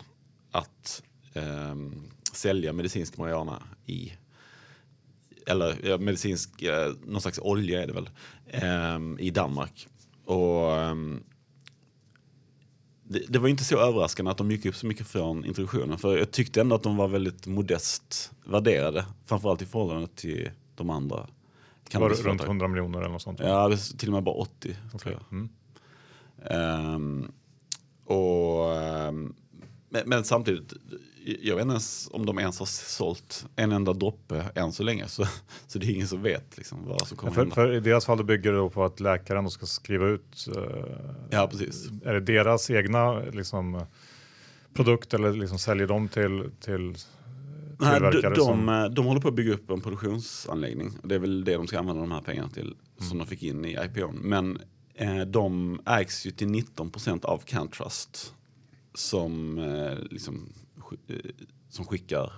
att 0.51 1.03
eh, 1.35 1.75
sälja 2.33 2.73
medicinsk 2.73 3.17
marijuana 3.17 3.63
i 3.87 4.13
eller 5.47 5.77
ja, 5.83 5.99
medicinsk, 5.99 6.63
eh, 6.63 6.93
någon 7.07 7.21
slags 7.21 7.39
olja 7.39 7.83
är 7.83 7.87
det 7.87 7.93
väl, 7.93 8.11
eh, 8.47 9.27
i 9.27 9.31
Danmark. 9.31 9.89
Och 10.25 10.77
eh, 10.77 10.95
det, 13.05 13.25
det, 13.29 13.39
var 13.39 13.49
inte 13.49 13.65
så 13.65 13.79
överraskande 13.79 14.31
att 14.31 14.39
de 14.39 14.51
gick 14.51 14.67
upp 14.67 14.77
så 14.77 14.87
mycket 14.87 15.07
från 15.07 15.45
introduktionen. 15.45 15.99
För 15.99 16.19
jag 16.19 16.31
tyckte 16.31 16.61
ändå 16.61 16.77
att 16.77 16.83
de 16.83 16.97
var 16.97 17.09
väldigt 17.09 17.47
modest 17.47 18.33
värderade. 18.45 19.05
Framförallt 19.27 19.63
i 19.63 19.67
förhållande 19.67 20.09
till 20.15 20.51
de 20.75 20.91
andra. 20.91 21.27
Var 21.93 22.09
det 22.09 22.15
runt 22.15 22.45
100 22.45 22.69
miljoner 22.69 22.99
eller 22.99 23.09
något 23.09 23.23
sånt? 23.23 23.41
Ja, 23.41 23.77
till 23.99 24.09
och 24.09 24.15
med 24.15 24.23
bara 24.23 24.35
80. 24.35 24.77
Okay. 24.95 25.15
Mm. 25.31 25.49
Um, 26.95 27.33
och, 28.05 28.67
um, 29.09 29.35
men, 29.89 30.09
men, 30.09 30.25
samtidigt, 30.25 30.73
jag 31.25 31.57
vet 31.57 31.63
inte 31.63 31.73
ens 31.73 32.09
om 32.13 32.27
de 32.27 32.39
ens 32.39 32.59
har 32.59 32.67
sålt 32.67 33.47
en 33.57 33.73
enda 33.73 33.93
droppe 33.93 34.45
än 34.55 34.73
så 34.73 34.83
länge. 34.83 35.09
Så, 35.09 35.25
så 35.67 35.79
det 35.79 35.87
är 35.87 35.91
ingen 35.91 36.09
som 36.09 36.23
vet 36.23 36.57
liksom, 36.57 36.87
vad 36.87 37.09
som 37.09 37.17
kommer 37.17 37.33
för, 37.33 37.41
hända. 37.41 37.55
För 37.55 37.73
I 37.73 37.81
deras 37.81 38.07
fall 38.07 38.25
bygger 38.25 38.53
det 38.53 38.71
på 38.71 38.85
att 38.85 39.01
läkaren 39.01 39.51
ska 39.51 39.67
skriva 39.67 40.07
ut. 40.07 40.49
Uh, 40.57 40.65
ja, 41.31 41.49
precis. 41.51 41.89
Är 42.05 42.15
det 42.15 42.21
deras 42.21 42.71
egna 42.71 43.21
liksom, 43.21 43.87
produkt 44.75 45.15
eller 45.15 45.33
liksom 45.33 45.59
säljer 45.59 45.87
de 45.87 46.09
till, 46.09 46.51
till 46.61 46.97
Nej, 47.79 48.01
de, 48.01 48.21
de, 48.21 48.37
som... 48.37 48.91
de 48.95 49.07
håller 49.07 49.21
på 49.21 49.29
att 49.29 49.35
bygga 49.35 49.55
upp 49.55 49.71
en 49.71 49.81
produktionsanläggning. 49.81 50.91
Det 51.03 51.15
är 51.15 51.19
väl 51.19 51.45
det 51.45 51.55
de 51.55 51.67
ska 51.67 51.79
använda 51.79 52.01
de 52.01 52.13
här 52.13 52.21
pengarna 52.21 52.49
till 52.49 52.63
mm. 52.63 53.09
som 53.09 53.19
de 53.19 53.27
fick 53.27 53.43
in 53.43 53.65
i 53.65 53.79
IPO. 53.85 54.13
Men 54.13 54.59
eh, 54.95 55.21
de 55.21 55.81
ägs 55.87 56.27
ju 56.27 56.31
till 56.31 56.49
19 56.49 56.93
av 57.23 57.39
Cantrust 57.39 58.35
som 58.95 59.59
eh, 59.59 59.99
liksom 60.11 60.53
Eh, 60.70 60.70
som 61.69 61.85
skickar 61.85 62.33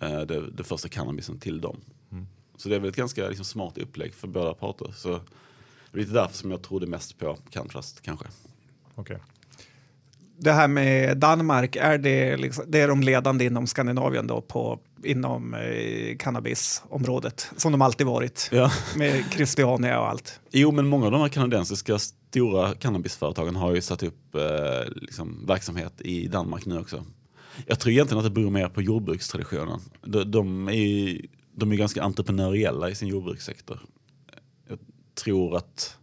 eh, 0.00 0.20
det, 0.20 0.50
det, 0.50 0.64
första 0.64 0.88
cannabisen 0.88 1.38
till 1.38 1.60
dem. 1.60 1.80
Mm. 2.12 2.26
Så 2.56 2.68
det 2.68 2.74
är 2.74 2.80
väl 2.80 2.90
ett 2.90 2.96
ganska 2.96 3.28
liksom, 3.28 3.44
smart 3.44 3.78
upplägg 3.78 4.14
för 4.14 4.28
båda 4.28 4.54
parter. 4.54 4.92
Så 4.96 5.08
det 5.92 5.98
är 5.98 5.98
lite 5.98 6.12
därför 6.12 6.34
som 6.34 6.50
jag 6.50 6.62
trodde 6.62 6.86
mest 6.86 7.18
på 7.18 7.38
Cantrust 7.50 8.02
kanske. 8.02 8.26
Okay. 8.94 9.18
Det 10.40 10.52
här 10.52 10.68
med 10.68 11.18
Danmark, 11.18 11.76
är 11.76 11.98
det, 11.98 12.36
liksom, 12.36 12.64
det 12.68 12.80
är 12.80 12.88
de 12.88 13.02
ledande 13.02 13.44
inom 13.44 13.66
Skandinavien 13.66 14.26
då 14.26 14.40
på, 14.40 14.78
inom 15.04 15.54
eh, 15.54 16.16
cannabisområdet 16.16 17.50
som 17.56 17.72
de 17.72 17.82
alltid 17.82 18.06
varit 18.06 18.48
ja. 18.52 18.70
med 18.96 19.24
Christiania 19.30 20.00
och 20.00 20.08
allt. 20.08 20.40
Jo, 20.50 20.72
men 20.72 20.86
många 20.86 21.06
av 21.06 21.12
de 21.12 21.20
här 21.20 21.28
kanadensiska 21.28 21.98
stora 21.98 22.74
cannabisföretagen 22.74 23.56
har 23.56 23.74
ju 23.74 23.80
satt 23.80 24.02
upp 24.02 24.34
eh, 24.34 24.92
liksom, 24.94 25.46
verksamhet 25.46 26.00
i 26.00 26.28
Danmark 26.28 26.66
nu 26.66 26.78
också. 26.78 27.04
Jag 27.66 27.80
tror 27.80 27.92
egentligen 27.92 28.18
att 28.18 28.24
det 28.24 28.40
beror 28.40 28.50
mer 28.50 28.68
på 28.68 28.82
jordbrukstraditionen. 28.82 29.80
De, 30.02 30.30
de 30.30 30.68
är 30.68 31.20
de 31.58 31.72
är 31.72 31.76
ganska 31.76 32.02
entreprenöriella 32.02 32.90
i 32.90 32.94
sin 32.94 33.08
jordbrukssektor. 33.08 33.80
Jag 34.68 34.78
tror 35.14 35.56
att 35.56 35.96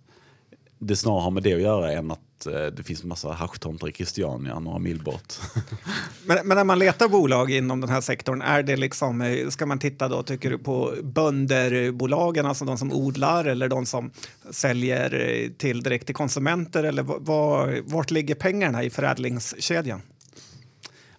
det 0.80 0.96
snarare 0.96 1.22
har 1.22 1.32
med 1.32 1.44
det 1.44 1.54
att 1.54 1.62
göra 1.62 1.92
än 1.92 2.12
att 2.12 2.46
eh, 2.46 2.66
det 2.66 2.84
finns 2.84 3.04
massa 3.04 3.32
haschtomtar 3.32 3.90
i 3.90 3.92
Christiania 3.92 4.60
några 4.60 4.80
mil 4.80 5.04
bort. 5.04 5.34
Men, 6.26 6.48
men 6.48 6.58
när 6.58 6.64
man 6.64 6.80
letar 6.80 7.08
bolag 7.08 7.52
inom 7.52 7.82
den 7.82 7.90
här 7.90 8.02
sektorn, 8.02 8.42
är 8.42 8.64
det 8.64 8.76
liksom, 8.76 9.22
eh, 9.22 9.50
ska 9.50 9.66
man 9.66 9.80
titta 9.80 10.08
då, 10.08 10.24
tycker 10.24 10.50
du, 10.50 10.58
på 10.58 10.94
bönderbolagen, 11.04 12.46
alltså 12.46 12.66
de 12.66 12.78
som 12.78 12.94
odlar 12.94 13.46
eller 13.46 13.70
de 13.70 13.86
som 13.86 14.12
säljer 14.52 15.30
eh, 15.30 15.52
till 15.52 15.84
direkt 15.84 16.06
till 16.06 16.16
konsumenter? 16.16 16.84
Eller 16.84 17.04
var, 17.04 17.82
vart 17.86 18.12
ligger 18.12 18.36
pengarna 18.36 18.84
i 18.84 18.90
förädlingskedjan? 18.90 20.02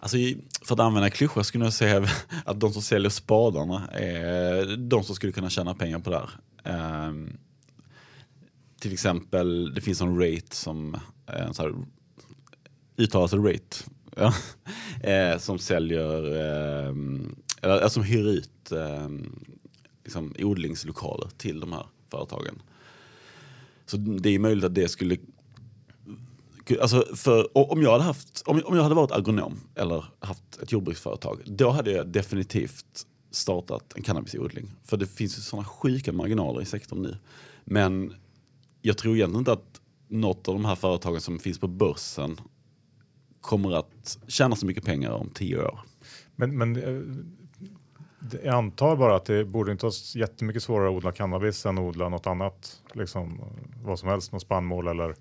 Alltså, 0.06 0.18
för 0.62 0.74
att 0.74 0.80
använda 0.80 1.06
en 1.06 1.10
klyscha 1.10 1.44
skulle 1.44 1.64
jag 1.64 1.72
säga 1.72 2.08
att 2.44 2.60
de 2.60 2.72
som 2.72 2.82
säljer 2.82 3.10
spadarna 3.10 3.88
är 3.88 4.76
de 4.76 5.04
som 5.04 5.14
skulle 5.14 5.32
kunna 5.32 5.50
tjäna 5.50 5.74
pengar 5.74 5.98
på 5.98 6.10
det 6.10 6.26
här. 6.64 7.08
Um, 7.08 7.36
till 8.80 8.92
exempel, 8.92 9.74
det 9.74 9.80
finns 9.80 10.00
en 10.00 10.20
rate 10.20 10.56
som 10.56 10.96
en 11.26 11.54
så 11.54 11.62
här, 11.62 11.74
uttalas 12.96 13.32
rate, 13.32 13.76
ja, 14.16 14.34
eh, 15.10 15.38
som 15.38 15.58
säljer, 15.58 16.36
ehm, 16.88 17.36
eller 17.62 17.88
som 17.88 18.02
hyr 18.02 18.28
ut 18.28 18.72
ehm, 18.72 19.44
liksom, 20.04 20.34
odlingslokaler 20.38 21.28
till 21.36 21.60
de 21.60 21.72
här 21.72 21.86
företagen. 22.10 22.62
Så 23.86 23.96
det 23.96 24.30
är 24.30 24.38
möjligt 24.38 24.64
att 24.64 24.74
det 24.74 24.88
skulle 24.88 25.16
Alltså 26.80 27.06
för, 27.14 27.58
om, 27.58 27.82
jag 27.82 27.92
hade 27.92 28.04
haft, 28.04 28.42
om, 28.46 28.62
om 28.64 28.76
jag 28.76 28.82
hade 28.82 28.94
varit 28.94 29.12
agronom 29.12 29.60
eller 29.74 30.04
haft 30.20 30.62
ett 30.62 30.72
jordbruksföretag, 30.72 31.42
då 31.44 31.70
hade 31.70 31.90
jag 31.90 32.08
definitivt 32.08 33.06
startat 33.30 33.92
en 33.96 34.02
cannabisodling. 34.02 34.70
För 34.84 34.96
det 34.96 35.06
finns 35.06 35.38
ju 35.38 35.42
sådana 35.42 35.68
sjuka 35.68 36.12
marginaler 36.12 36.62
i 36.62 36.64
sektorn 36.64 37.02
nu. 37.02 37.16
Men 37.64 38.14
jag 38.82 38.98
tror 38.98 39.14
egentligen 39.14 39.40
inte 39.40 39.52
att 39.52 39.80
något 40.08 40.48
av 40.48 40.54
de 40.54 40.64
här 40.64 40.74
företagen 40.74 41.20
som 41.20 41.38
finns 41.38 41.58
på 41.58 41.68
börsen 41.68 42.40
kommer 43.40 43.72
att 43.72 44.18
tjäna 44.28 44.56
så 44.56 44.66
mycket 44.66 44.84
pengar 44.84 45.10
om 45.10 45.30
tio 45.30 45.62
år. 45.62 45.80
Men, 46.36 46.58
men 46.58 46.76
eh, 46.76 47.02
jag 48.44 48.54
antar 48.54 48.96
bara 48.96 49.16
att 49.16 49.24
det 49.24 49.44
borde 49.44 49.72
inte 49.72 49.86
vara 49.86 49.94
jättemycket 50.14 50.62
svårare 50.62 50.88
att 50.88 50.94
odla 50.94 51.12
cannabis 51.12 51.66
än 51.66 51.78
att 51.78 51.84
odla 51.84 52.08
något 52.08 52.26
annat. 52.26 52.82
Liksom, 52.92 53.40
vad 53.82 53.98
som 53.98 54.08
helst, 54.08 54.32
något 54.32 54.42
spannmål 54.42 54.88
eller... 54.88 55.14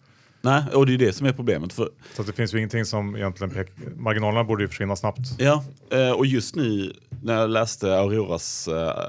Nej, 0.46 0.64
och 0.74 0.86
det 0.86 0.94
är 0.94 0.98
det 0.98 1.14
som 1.14 1.28
är 1.28 1.34
problemet. 1.34 1.74
För 1.74 1.90
Så 2.14 2.22
att 2.22 2.28
det 2.28 2.34
finns 2.34 2.54
ju 2.54 2.58
ingenting 2.58 2.86
som 2.86 3.16
egentligen 3.16 3.54
pek, 3.54 3.68
Marginalerna 3.96 4.44
borde 4.44 4.64
ju 4.64 4.68
försvinna 4.68 4.96
snabbt. 4.96 5.20
Ja, 5.38 5.64
eh, 5.92 6.12
och 6.12 6.26
just 6.26 6.56
nu 6.56 6.94
när 7.24 7.34
jag 7.34 7.50
läste 7.50 8.00
Auroras 8.00 8.68
eh, 8.68 9.06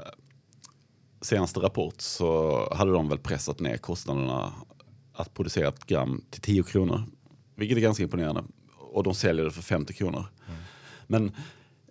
senaste 1.21 1.59
rapport 1.59 2.01
så 2.01 2.73
hade 2.73 2.91
de 2.91 3.09
väl 3.09 3.17
pressat 3.17 3.59
ner 3.59 3.77
kostnaderna 3.77 4.53
att 5.13 5.33
producera 5.33 5.67
ett 5.67 5.85
gram 5.85 6.23
till 6.29 6.41
10 6.41 6.63
kronor. 6.63 7.03
Vilket 7.55 7.77
är 7.77 7.81
ganska 7.81 8.03
imponerande. 8.03 8.43
Och 8.77 9.03
de 9.03 9.15
säljer 9.15 9.45
det 9.45 9.51
för 9.51 9.61
50 9.61 9.93
kronor. 9.93 10.25
Men 11.07 11.31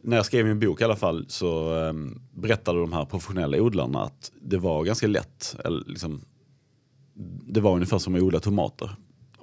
när 0.02 0.16
jag 0.16 0.26
skrev 0.26 0.46
min 0.46 0.60
bok 0.60 0.80
i 0.80 0.84
alla 0.84 0.96
fall 0.96 1.24
så 1.28 1.78
eh, 1.84 1.92
berättade 2.34 2.80
de 2.80 2.92
här 2.92 3.04
professionella 3.04 3.56
odlarna 3.56 4.02
att 4.02 4.32
det 4.40 4.58
var 4.58 4.84
ganska 4.84 5.06
lätt. 5.06 5.56
Eller 5.64 5.82
liksom, 5.86 6.20
det 7.46 7.60
var 7.60 7.74
ungefär 7.74 7.98
som 7.98 8.14
att 8.14 8.22
odla 8.22 8.40
tomater. 8.40 8.96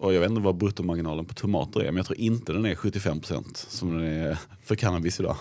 Och 0.03 0.13
jag 0.13 0.19
vet 0.19 0.29
inte 0.29 0.41
vad 0.41 0.57
bruttomarginalen 0.57 1.25
på 1.25 1.33
tomater 1.33 1.79
är, 1.79 1.85
men 1.85 1.97
jag 1.97 2.05
tror 2.05 2.19
inte 2.19 2.53
den 2.53 2.65
är 2.65 2.75
75% 2.75 3.65
som 3.69 3.97
den 3.97 4.07
är 4.07 4.37
för 4.63 4.75
cannabis 4.75 5.19
idag. 5.19 5.35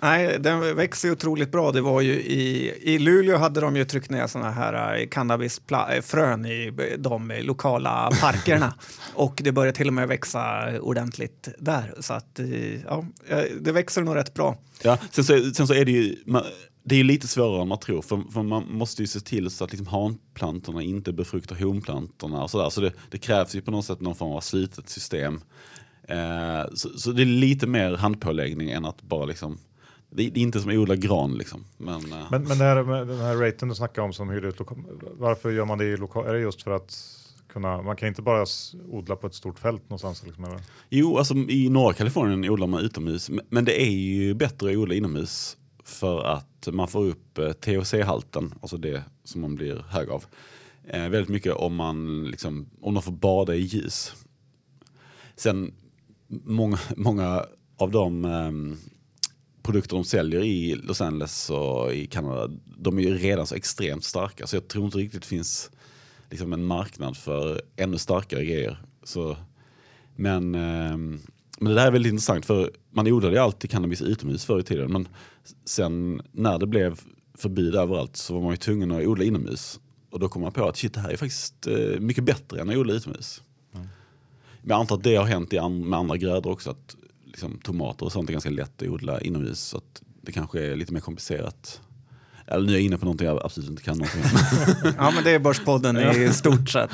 Nej, 0.00 0.36
den 0.40 0.76
växer 0.76 1.10
otroligt 1.10 1.52
bra. 1.52 1.72
Det 1.72 1.80
var 1.80 2.00
ju 2.00 2.12
i, 2.12 2.72
I 2.82 2.98
Luleå 2.98 3.36
hade 3.36 3.60
de 3.60 3.76
ju 3.76 3.84
tryckt 3.84 4.10
ner 4.10 4.26
såna 4.26 4.50
här 4.50 4.98
eh, 4.98 5.06
cannabisfrön 5.06 6.46
i 6.46 6.72
de 6.98 7.32
lokala 7.40 8.10
parkerna. 8.20 8.74
och 9.14 9.40
det 9.44 9.52
börjar 9.52 9.72
till 9.72 9.88
och 9.88 9.94
med 9.94 10.08
växa 10.08 10.72
ordentligt 10.80 11.48
där. 11.58 11.94
Så 12.00 12.14
att, 12.14 12.38
eh, 12.38 12.82
ja, 12.82 13.04
eh, 13.28 13.44
det 13.60 13.72
växer 13.72 14.02
nog 14.02 14.16
rätt 14.16 14.34
bra. 14.34 14.56
Ja, 14.82 14.98
sen, 15.10 15.24
så, 15.24 15.50
sen 15.54 15.66
så 15.66 15.74
är 15.74 15.84
det 15.84 15.92
ju 15.92 16.16
man, 16.26 16.42
det 16.88 16.96
är 16.96 17.04
lite 17.04 17.28
svårare 17.28 17.62
än 17.62 17.68
man 17.68 17.78
tror, 17.78 18.02
för, 18.02 18.22
för 18.32 18.42
man 18.42 18.64
måste 18.70 19.02
ju 19.02 19.06
se 19.06 19.20
till 19.20 19.50
så 19.50 19.64
att 19.64 19.70
liksom 19.70 19.86
hanplantorna 19.86 20.82
inte 20.82 21.12
befruktar 21.12 21.56
honplantorna 21.56 22.42
och 22.42 22.50
sådär. 22.50 22.70
Så 22.70 22.80
det, 22.80 22.92
det 23.10 23.18
krävs 23.18 23.54
ju 23.56 23.60
på 23.60 23.70
något 23.70 23.84
sätt 23.84 24.00
någon 24.00 24.14
form 24.14 24.32
av 24.32 24.40
slutet 24.40 24.88
system. 24.88 25.40
Eh, 26.08 26.64
så, 26.74 26.88
så 26.98 27.12
det 27.12 27.22
är 27.22 27.26
lite 27.26 27.66
mer 27.66 27.96
handpåläggning 27.96 28.70
än 28.70 28.84
att 28.84 29.02
bara 29.02 29.24
liksom, 29.26 29.58
det 30.10 30.22
är, 30.22 30.38
inte 30.38 30.60
som 30.60 30.70
att 30.70 30.76
odla 30.76 30.96
gran 30.96 31.34
liksom. 31.38 31.64
Men, 31.76 32.12
eh, 32.12 32.26
Men, 32.30 32.42
men 32.42 32.56
här, 32.56 32.76
den 33.04 33.18
här 33.20 33.34
raten 33.36 33.68
du 33.68 33.74
snackar 33.74 34.02
om 34.02 34.12
som 34.12 34.28
hyr 34.30 34.44
ut 34.44 34.60
varför 35.18 35.50
gör 35.50 35.64
man 35.64 35.78
det 35.78 35.84
i 35.84 35.96
lokal? 35.96 36.26
Är 36.26 36.32
det 36.32 36.40
just 36.40 36.62
för 36.62 36.70
att 36.70 36.96
kunna, 37.48 37.82
man 37.82 37.96
kan 37.96 38.08
inte 38.08 38.22
bara 38.22 38.46
odla 38.90 39.16
på 39.16 39.26
ett 39.26 39.34
stort 39.34 39.58
fält 39.58 39.82
någonstans? 39.82 40.22
Liksom, 40.26 40.44
eller? 40.44 40.60
Jo, 40.90 41.18
alltså 41.18 41.34
i 41.34 41.68
norra 41.68 41.92
Kalifornien 41.92 42.50
odlar 42.50 42.66
man 42.66 42.80
utomhus, 42.80 43.30
men- 43.30 43.44
men 43.48 43.64
det 43.64 43.82
är 43.82 43.90
ju 43.90 44.34
bättre 44.34 44.70
att 44.70 44.76
odla 44.76 44.94
inomhus 44.94 45.56
för 45.86 46.24
att 46.24 46.68
man 46.72 46.88
får 46.88 47.04
upp 47.04 47.38
eh, 47.38 47.52
THC-halten, 47.52 48.54
alltså 48.60 48.76
det 48.76 49.04
som 49.24 49.40
man 49.40 49.54
blir 49.54 49.84
hög 49.88 50.10
av, 50.10 50.24
eh, 50.84 51.08
väldigt 51.08 51.28
mycket 51.28 51.52
om 51.52 51.74
man, 51.74 52.24
liksom, 52.30 52.66
om 52.80 52.94
man 52.94 53.02
får 53.02 53.12
bada 53.12 53.54
i 53.54 53.60
ljus. 53.60 54.14
Sen 55.36 55.74
många, 56.28 56.78
många 56.96 57.46
av 57.76 57.90
de 57.90 58.24
eh, 58.24 58.78
produkter 59.62 59.96
de 59.96 60.04
säljer 60.04 60.42
i 60.42 60.74
Los 60.74 61.00
Angeles 61.00 61.50
och 61.50 61.94
i 61.94 62.06
Kanada, 62.06 62.50
de 62.64 62.98
är 62.98 63.02
ju 63.02 63.18
redan 63.18 63.46
så 63.46 63.54
extremt 63.54 64.04
starka 64.04 64.46
så 64.46 64.56
jag 64.56 64.68
tror 64.68 64.84
inte 64.84 64.98
riktigt 64.98 65.22
det 65.22 65.28
finns 65.28 65.70
liksom 66.30 66.52
en 66.52 66.64
marknad 66.64 67.16
för 67.16 67.62
ännu 67.76 67.98
starkare 67.98 68.44
grejer. 68.44 68.82
Så, 69.02 69.36
men, 70.16 70.54
eh, 70.54 71.20
men 71.56 71.68
det 71.68 71.80
där 71.80 71.86
är 71.86 71.90
väldigt 71.90 72.10
intressant 72.10 72.46
för 72.46 72.70
man 72.90 73.06
odlade 73.06 73.34
ju 73.34 73.40
alltid 73.40 73.70
cannabis 73.70 74.02
utomhus 74.02 74.44
förr 74.44 74.60
i 74.60 74.62
tiden 74.62 74.92
men 74.92 75.08
sen 75.64 76.22
när 76.32 76.58
det 76.58 76.66
blev 76.66 77.00
förbud 77.34 77.74
överallt 77.74 78.16
så 78.16 78.34
var 78.34 78.40
man 78.40 78.50
ju 78.50 78.56
tvungen 78.56 78.90
att 78.92 79.06
odla 79.06 79.24
inomhus. 79.24 79.80
Och 80.10 80.20
då 80.20 80.28
kom 80.28 80.42
man 80.42 80.52
på 80.52 80.68
att 80.68 80.76
shit, 80.76 80.94
det 80.94 81.00
här 81.00 81.10
är 81.10 81.16
faktiskt 81.16 81.66
eh, 81.66 82.00
mycket 82.00 82.24
bättre 82.24 82.60
än 82.60 82.70
att 82.70 82.76
odla 82.76 82.92
utomhus. 82.94 83.42
Men 84.60 84.70
jag 84.70 84.80
antar 84.80 84.96
att 84.96 85.02
det 85.02 85.16
har 85.16 85.24
hänt 85.24 85.52
i 85.52 85.58
an- 85.58 85.88
med 85.88 85.98
andra 85.98 86.16
grödor 86.16 86.50
också. 86.50 86.70
Att 86.70 86.96
liksom, 87.24 87.58
tomater 87.58 88.06
och 88.06 88.12
sånt 88.12 88.28
är 88.28 88.32
ganska 88.32 88.50
lätt 88.50 88.82
att 88.82 88.88
odla 88.88 89.20
inomhus. 89.20 89.60
Så 89.60 89.76
att 89.76 90.02
det 90.22 90.32
kanske 90.32 90.60
är 90.66 90.76
lite 90.76 90.92
mer 90.92 91.00
komplicerat. 91.00 91.80
Eller 92.48 92.66
nu 92.66 92.72
är 92.72 92.76
jag 92.76 92.82
inne 92.84 92.98
på 92.98 93.04
någonting 93.04 93.26
jag 93.26 93.40
absolut 93.44 93.70
inte 93.70 93.82
kan 93.82 93.98
någonting. 93.98 94.22
Ja, 94.98 95.10
men 95.14 95.24
det 95.24 95.30
är 95.30 95.38
Börspodden 95.38 95.96
i 96.22 96.32
stort 96.32 96.68
sett. 96.68 96.90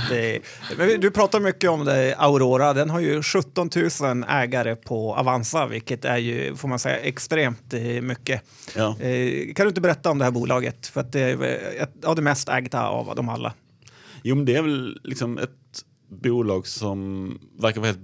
Du 1.00 1.10
pratar 1.10 1.40
mycket 1.40 1.70
om 1.70 1.84
det, 1.84 2.14
Aurora. 2.18 2.72
Den 2.72 2.90
har 2.90 3.00
ju 3.00 3.22
17 3.22 3.70
000 4.00 4.24
ägare 4.28 4.76
på 4.76 5.14
Avanza, 5.16 5.66
vilket 5.66 6.04
är 6.04 6.16
ju, 6.16 6.56
får 6.56 6.68
man 6.68 6.78
säga, 6.78 6.98
extremt 6.98 7.74
eh, 7.74 7.80
mycket. 7.80 8.42
ja. 8.76 8.96
Eh, 9.00 9.54
Kan 9.54 9.64
du 9.66 9.68
inte 9.68 9.80
berätta 9.80 10.10
om 10.10 10.18
det 10.18 10.24
här 10.24 10.32
bolaget? 10.32 10.86
För 10.86 11.00
att 11.00 11.12
det 11.12 11.20
är 11.20 11.82
ett 11.82 12.04
av 12.04 12.16
de 12.16 12.22
mest 12.22 12.48
ägda 12.48 12.86
av 12.86 13.14
dem 13.16 13.28
alla. 13.28 13.52
Jo 14.22 14.36
men 14.36 14.44
det 14.44 14.54
är 14.54 14.62
väl 14.62 15.00
liksom 15.04 15.38
ett 15.38 15.50
bolag 16.08 16.66
som 16.66 17.28
verkar 17.60 17.80
vara, 17.80 17.88
helt, 17.90 18.00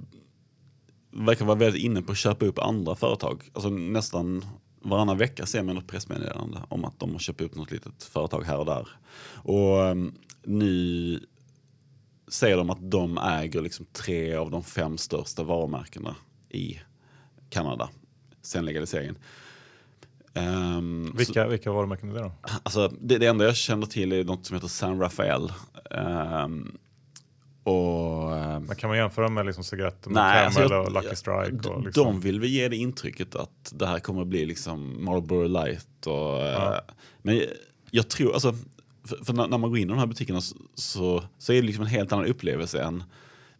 verkar 1.12 1.44
vara 1.44 1.58
väldigt 1.58 1.82
inne 1.82 2.02
på 2.02 2.12
att 2.12 2.18
köpa 2.18 2.46
upp 2.46 2.58
andra 2.58 2.94
företag. 2.94 3.42
Alltså 3.52 3.68
nästan 3.70 4.44
varannan 4.80 5.18
vecka 5.18 5.46
ser 5.46 5.62
man 5.62 5.74
något 5.74 5.86
pressmeddelande 5.86 6.58
om 6.68 6.84
att 6.84 6.98
de 7.00 7.12
har 7.12 7.18
köpt 7.18 7.40
upp 7.40 7.54
något 7.54 7.70
litet 7.70 8.02
företag 8.04 8.42
här 8.42 8.58
och 8.58 8.66
där. 8.66 8.88
Och 9.34 9.78
um, 9.78 10.14
nu 10.42 11.20
säger 12.28 12.56
de 12.56 12.70
att 12.70 12.90
de 12.90 13.18
äger 13.18 13.62
liksom 13.62 13.86
tre 13.92 14.34
av 14.34 14.50
de 14.50 14.64
fem 14.64 14.98
största 14.98 15.42
varumärkena 15.42 16.16
i 16.48 16.80
Kanada 17.50 17.88
sen 18.42 18.64
legaliseringen. 18.64 19.18
Ehm, 20.34 21.08
så- 21.12 21.16
Vilka, 21.18 21.48
vilka 21.48 21.72
varumärken 21.72 22.10
är 22.10 22.14
det 22.14 22.20
då? 22.20 22.32
Alltså, 22.62 22.88
det, 23.00 23.18
det 23.18 23.26
enda 23.26 23.44
jag 23.44 23.56
känner 23.56 23.86
till 23.86 24.12
är 24.12 24.24
något 24.24 24.46
som 24.46 24.54
heter 24.54 24.68
San 24.68 25.00
Rafael. 25.00 25.52
Ehm, 25.90 26.78
och, 27.62 28.36
ehm, 28.36 28.62
Men 28.64 28.76
kan 28.76 28.88
man 28.90 28.96
jämföra 28.98 29.28
med 29.28 29.46
liksom 29.46 29.64
cigaretter 29.64 30.10
med 30.10 30.22
nej, 30.22 30.44
alltså, 30.44 30.60
Camel 30.60 30.72
jag- 30.76 30.86
och 30.86 30.92
Lucky 31.02 31.16
Strike? 31.16 31.68
Och 31.68 31.84
liksom. 31.84 32.04
de 32.04 32.20
vill 32.20 32.40
väl 32.40 32.48
ge 32.50 32.68
det 32.68 32.76
intrycket 32.76 33.34
att 33.34 33.72
det 33.74 33.86
här 33.86 33.98
kommer 33.98 34.22
att 34.22 34.28
bli 34.28 34.46
liksom 34.46 35.04
Marlboro 35.04 35.48
Light. 35.48 36.06
Och, 36.06 36.12
Ja. 36.38 36.74
eh, 36.74 36.80
Men 37.22 37.40
jag 37.90 38.08
tror, 38.08 38.32
alltså, 38.32 38.54
för, 39.04 39.24
för 39.24 39.32
när, 39.32 39.48
när 39.48 39.58
man 39.58 39.70
går 39.70 39.78
in 39.78 39.88
i 39.88 39.90
de 39.90 39.98
här 39.98 40.06
butikerna 40.06 40.40
så, 40.40 40.56
så, 40.74 41.22
så 41.38 41.52
är 41.52 41.56
det 41.60 41.66
liksom 41.66 41.84
en 41.84 41.90
helt 41.90 42.12
annan 42.12 42.26
upplevelse 42.26 42.82
än 42.82 43.02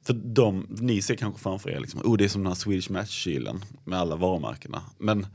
för 0.02 0.12
de, 0.14 0.66
ni 0.68 1.02
ser 1.02 1.14
kanske 1.14 1.40
framför 1.42 1.70
er, 1.70 1.80
liksom, 1.80 2.00
oh, 2.04 2.16
det 2.16 2.24
är 2.24 2.28
som 2.28 2.42
den 2.42 2.46
här 2.50 2.54
Swedish 2.54 2.90
Match-kylen 2.90 3.64
med 3.84 3.98
alla 3.98 4.16
varumärkena. 4.16 4.82
Men 4.98 5.26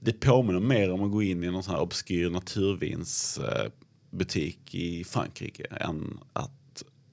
det 0.00 0.12
påminner 0.12 0.60
mer 0.60 0.92
om 0.92 1.02
att 1.04 1.10
gå 1.10 1.22
in 1.22 1.44
i 1.44 1.50
någon 1.50 1.62
sån 1.62 1.74
här 1.74 1.80
obskyr 1.82 2.30
naturvinsbutik 2.30 4.74
i 4.74 5.04
Frankrike 5.04 5.64
än 5.80 6.18
att, 6.32 6.50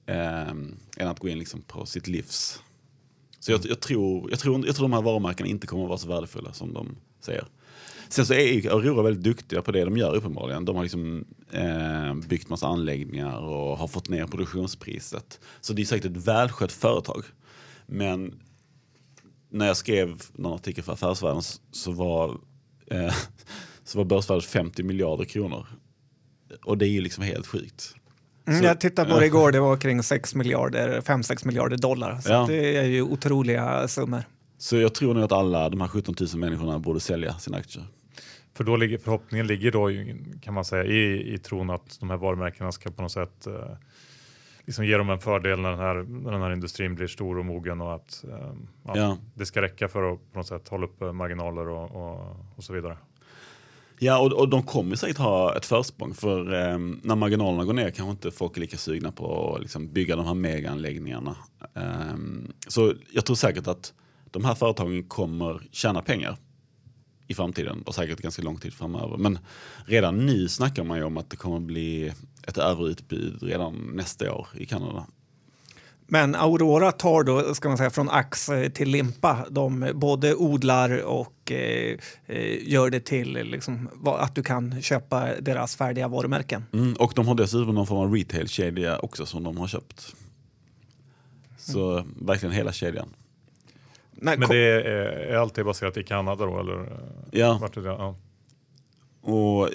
Eh, 0.06 0.48
än 0.96 1.08
att 1.08 1.20
gå 1.20 1.28
in 1.28 1.38
liksom 1.38 1.62
på 1.62 1.86
sitt 1.86 2.08
livs. 2.08 2.62
Så 3.40 3.52
jag, 3.52 3.60
jag, 3.64 3.80
tror, 3.80 4.30
jag, 4.30 4.38
tror, 4.38 4.66
jag 4.66 4.76
tror 4.76 4.84
de 4.84 4.92
här 4.92 5.02
varumärkena 5.02 5.48
inte 5.48 5.66
kommer 5.66 5.82
att 5.82 5.88
vara 5.88 5.98
så 5.98 6.08
värdefulla 6.08 6.52
som 6.52 6.72
de 6.72 6.96
säger. 7.20 7.44
Sen 8.08 8.26
så 8.26 8.34
är 8.34 8.52
ju 8.52 8.70
Aurora 8.70 9.02
väldigt 9.02 9.24
duktiga 9.24 9.62
på 9.62 9.72
det 9.72 9.84
de 9.84 9.96
gör 9.96 10.14
uppenbarligen. 10.14 10.64
De 10.64 10.76
har 10.76 10.82
liksom 10.82 11.24
eh, 11.50 12.14
byggt 12.14 12.48
massa 12.48 12.66
anläggningar 12.66 13.38
och 13.38 13.78
har 13.78 13.88
fått 13.88 14.08
ner 14.08 14.26
produktionspriset. 14.26 15.40
Så 15.60 15.72
det 15.72 15.82
är 15.82 15.86
säkert 15.86 16.10
ett 16.10 16.26
välskött 16.28 16.72
företag. 16.72 17.24
Men 17.86 18.40
när 19.50 19.66
jag 19.66 19.76
skrev 19.76 20.22
någon 20.32 20.54
artikel 20.54 20.84
för 20.84 20.92
Affärsvärlden 20.92 21.42
så 21.72 21.92
var, 21.92 22.38
eh, 22.86 23.14
så 23.84 23.98
var 23.98 24.04
börsvärdet 24.04 24.44
50 24.44 24.82
miljarder 24.82 25.24
kronor. 25.24 25.66
Och 26.64 26.78
det 26.78 26.86
är 26.86 26.90
ju 26.90 27.00
liksom 27.00 27.24
helt 27.24 27.46
sjukt. 27.46 27.94
Mm, 28.46 28.64
jag 28.64 28.80
tittade 28.80 29.10
på 29.12 29.20
det 29.20 29.26
igår, 29.26 29.52
det 29.52 29.60
var 29.60 29.76
kring 29.76 30.02
6 30.02 30.34
miljarder, 30.34 31.00
5-6 31.00 31.46
miljarder 31.46 31.76
dollar. 31.76 32.18
Så 32.20 32.32
Ja. 32.32 32.44
det 32.48 32.76
är 32.76 32.84
ju 32.84 33.02
otroliga 33.02 33.88
summor. 33.88 34.22
Så 34.58 34.76
jag 34.76 34.94
tror 34.94 35.14
nog 35.14 35.24
att 35.24 35.32
alla 35.32 35.68
de 35.68 35.80
här 35.80 35.88
17 35.88 36.14
000 36.20 36.28
människorna 36.40 36.78
borde 36.78 37.00
sälja 37.00 37.34
sina 37.34 37.56
aktier. 37.58 37.84
För 38.54 38.64
då 38.64 38.76
ligger 38.76 38.98
förhoppningen 38.98 39.46
ligger 39.46 39.72
då 39.72 39.88
kan 40.42 40.54
man 40.54 40.64
säga 40.64 40.84
i, 40.84 41.34
i 41.34 41.38
tron 41.38 41.70
att 41.70 41.96
de 42.00 42.10
här 42.10 42.16
varumärkena 42.16 42.72
ska 42.72 42.90
på 42.90 43.02
något 43.02 43.12
sätt 43.12 43.46
eh, 43.46 43.52
liksom 44.66 44.84
ge 44.86 44.96
dem 44.96 45.10
en 45.10 45.18
fördel 45.18 45.60
när 45.60 45.70
den, 45.70 45.78
här, 45.78 45.94
när 46.08 46.32
den 46.32 46.42
här 46.42 46.52
industrin 46.52 46.94
blir 46.94 47.06
stor 47.06 47.38
och 47.38 47.44
mogen 47.44 47.80
och 47.80 47.94
att 47.94 48.24
eh, 48.24 48.52
ja, 48.86 48.92
Ja. 48.96 49.18
det 49.34 49.46
ska 49.46 49.62
räcka 49.62 49.88
för 49.88 50.12
att 50.12 50.32
på 50.32 50.38
något 50.38 50.46
sätt 50.46 50.68
hålla 50.68 50.86
upp 50.86 51.00
marginaler 51.14 51.68
och, 51.68 51.90
och, 51.90 52.36
och 52.56 52.64
så 52.64 52.72
vidare. 52.72 52.96
Ja, 53.98 54.18
och, 54.18 54.32
och 54.32 54.48
de 54.48 54.62
kommer 54.62 54.96
säkert 54.96 55.18
ha 55.18 55.56
ett 55.56 55.66
försprång 55.66 56.14
för 56.14 56.54
eh, 56.54 56.78
när 56.78 57.14
marginalerna 57.14 57.64
går 57.64 57.72
ner 57.72 57.90
kanske 57.90 58.10
inte 58.10 58.30
folk 58.30 58.56
är 58.56 58.60
lika 58.60 58.76
sugna 58.76 59.12
på 59.12 59.54
att 59.54 59.62
liksom, 59.62 59.92
bygga 59.92 60.16
de 60.16 60.26
här 60.26 60.34
megaanläggningarna. 60.34 61.36
Eh, 61.74 62.16
så 62.68 62.94
jag 63.12 63.24
tror 63.24 63.36
säkert 63.36 63.66
att 63.66 63.92
de 64.30 64.44
här 64.44 64.54
företagen 64.54 65.04
kommer 65.04 65.62
tjäna 65.72 66.02
pengar 66.02 66.36
i 67.26 67.34
framtiden 67.34 67.82
och 67.82 67.94
säkert 67.94 68.20
ganska 68.20 68.42
lång 68.42 68.58
tid 68.58 68.74
framöver. 68.74 69.16
Men 69.16 69.38
redan 69.86 70.26
nu 70.26 70.48
snackar 70.48 70.84
man 70.84 70.98
ju 70.98 71.04
om 71.04 71.16
att 71.16 71.30
det 71.30 71.36
kommer 71.36 71.60
bli 71.60 72.12
ett 72.46 72.58
överutbud 72.58 73.42
redan 73.42 73.90
nästa 73.94 74.32
år 74.32 74.48
i 74.54 74.66
Kanada. 74.66 75.06
Men 76.08 76.34
Aurora 76.34 76.92
tar 76.92 77.22
då, 77.22 77.54
ska 77.54 77.68
man 77.68 77.78
säga, 77.78 77.90
från 77.90 78.10
ax 78.10 78.48
eh, 78.48 78.68
till 78.68 78.88
limpa. 78.88 79.46
De 79.50 79.90
både 79.94 80.34
odlar 80.34 81.04
och 81.04 81.52
eh, 81.52 81.98
eh, 82.26 82.68
gör 82.68 82.90
det 82.90 83.00
till 83.00 83.32
liksom, 83.32 83.88
att 84.04 84.34
du 84.34 84.42
kan 84.42 84.82
köpa 84.82 85.28
deras 85.40 85.76
färdiga 85.76 86.08
varumärken. 86.08 86.64
Mm, 86.72 86.94
och 86.94 87.12
de 87.16 87.28
har 87.28 87.34
dessutom 87.34 87.74
någon 87.74 87.86
form 87.86 87.98
av 87.98 88.14
retail-kedja 88.14 88.98
också 88.98 89.26
som 89.26 89.44
de 89.44 89.56
har 89.56 89.68
köpt. 89.68 90.14
Så 91.58 92.04
verkligen 92.20 92.54
hela 92.54 92.72
kedjan. 92.72 93.08
Nej, 94.10 94.38
Men 94.38 94.48
det 94.48 94.56
är, 94.56 94.80
är 95.32 95.36
alltid 95.36 95.64
baserat 95.64 95.96
i 95.96 96.04
Kanada 96.04 96.46
då 96.46 96.60
eller? 96.60 96.98
Ja. 97.30 97.58
Vart 97.60 97.76
är 97.76 97.80
det? 97.80 97.88
Ja. 97.88 98.16
Och 99.20 99.70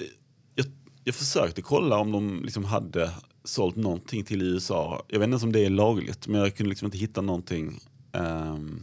jag, 1.04 1.14
försökte 1.14 1.62
kolla 1.62 1.98
om 1.98 2.12
de 2.12 2.42
liksom 2.44 2.64
hade 2.64 3.10
sålt 3.44 3.76
någonting 3.76 4.24
till 4.24 4.42
USA. 4.42 5.02
Jag 5.08 5.18
vet 5.18 5.26
inte 5.26 5.32
ens 5.32 5.42
om 5.42 5.52
det 5.52 5.64
är 5.64 5.70
lagligt, 5.70 6.26
men 6.26 6.40
jag 6.40 6.56
kunde 6.56 6.70
liksom 6.70 6.86
inte 6.86 6.98
hitta 6.98 7.20
någonting 7.20 7.80
um, 8.12 8.80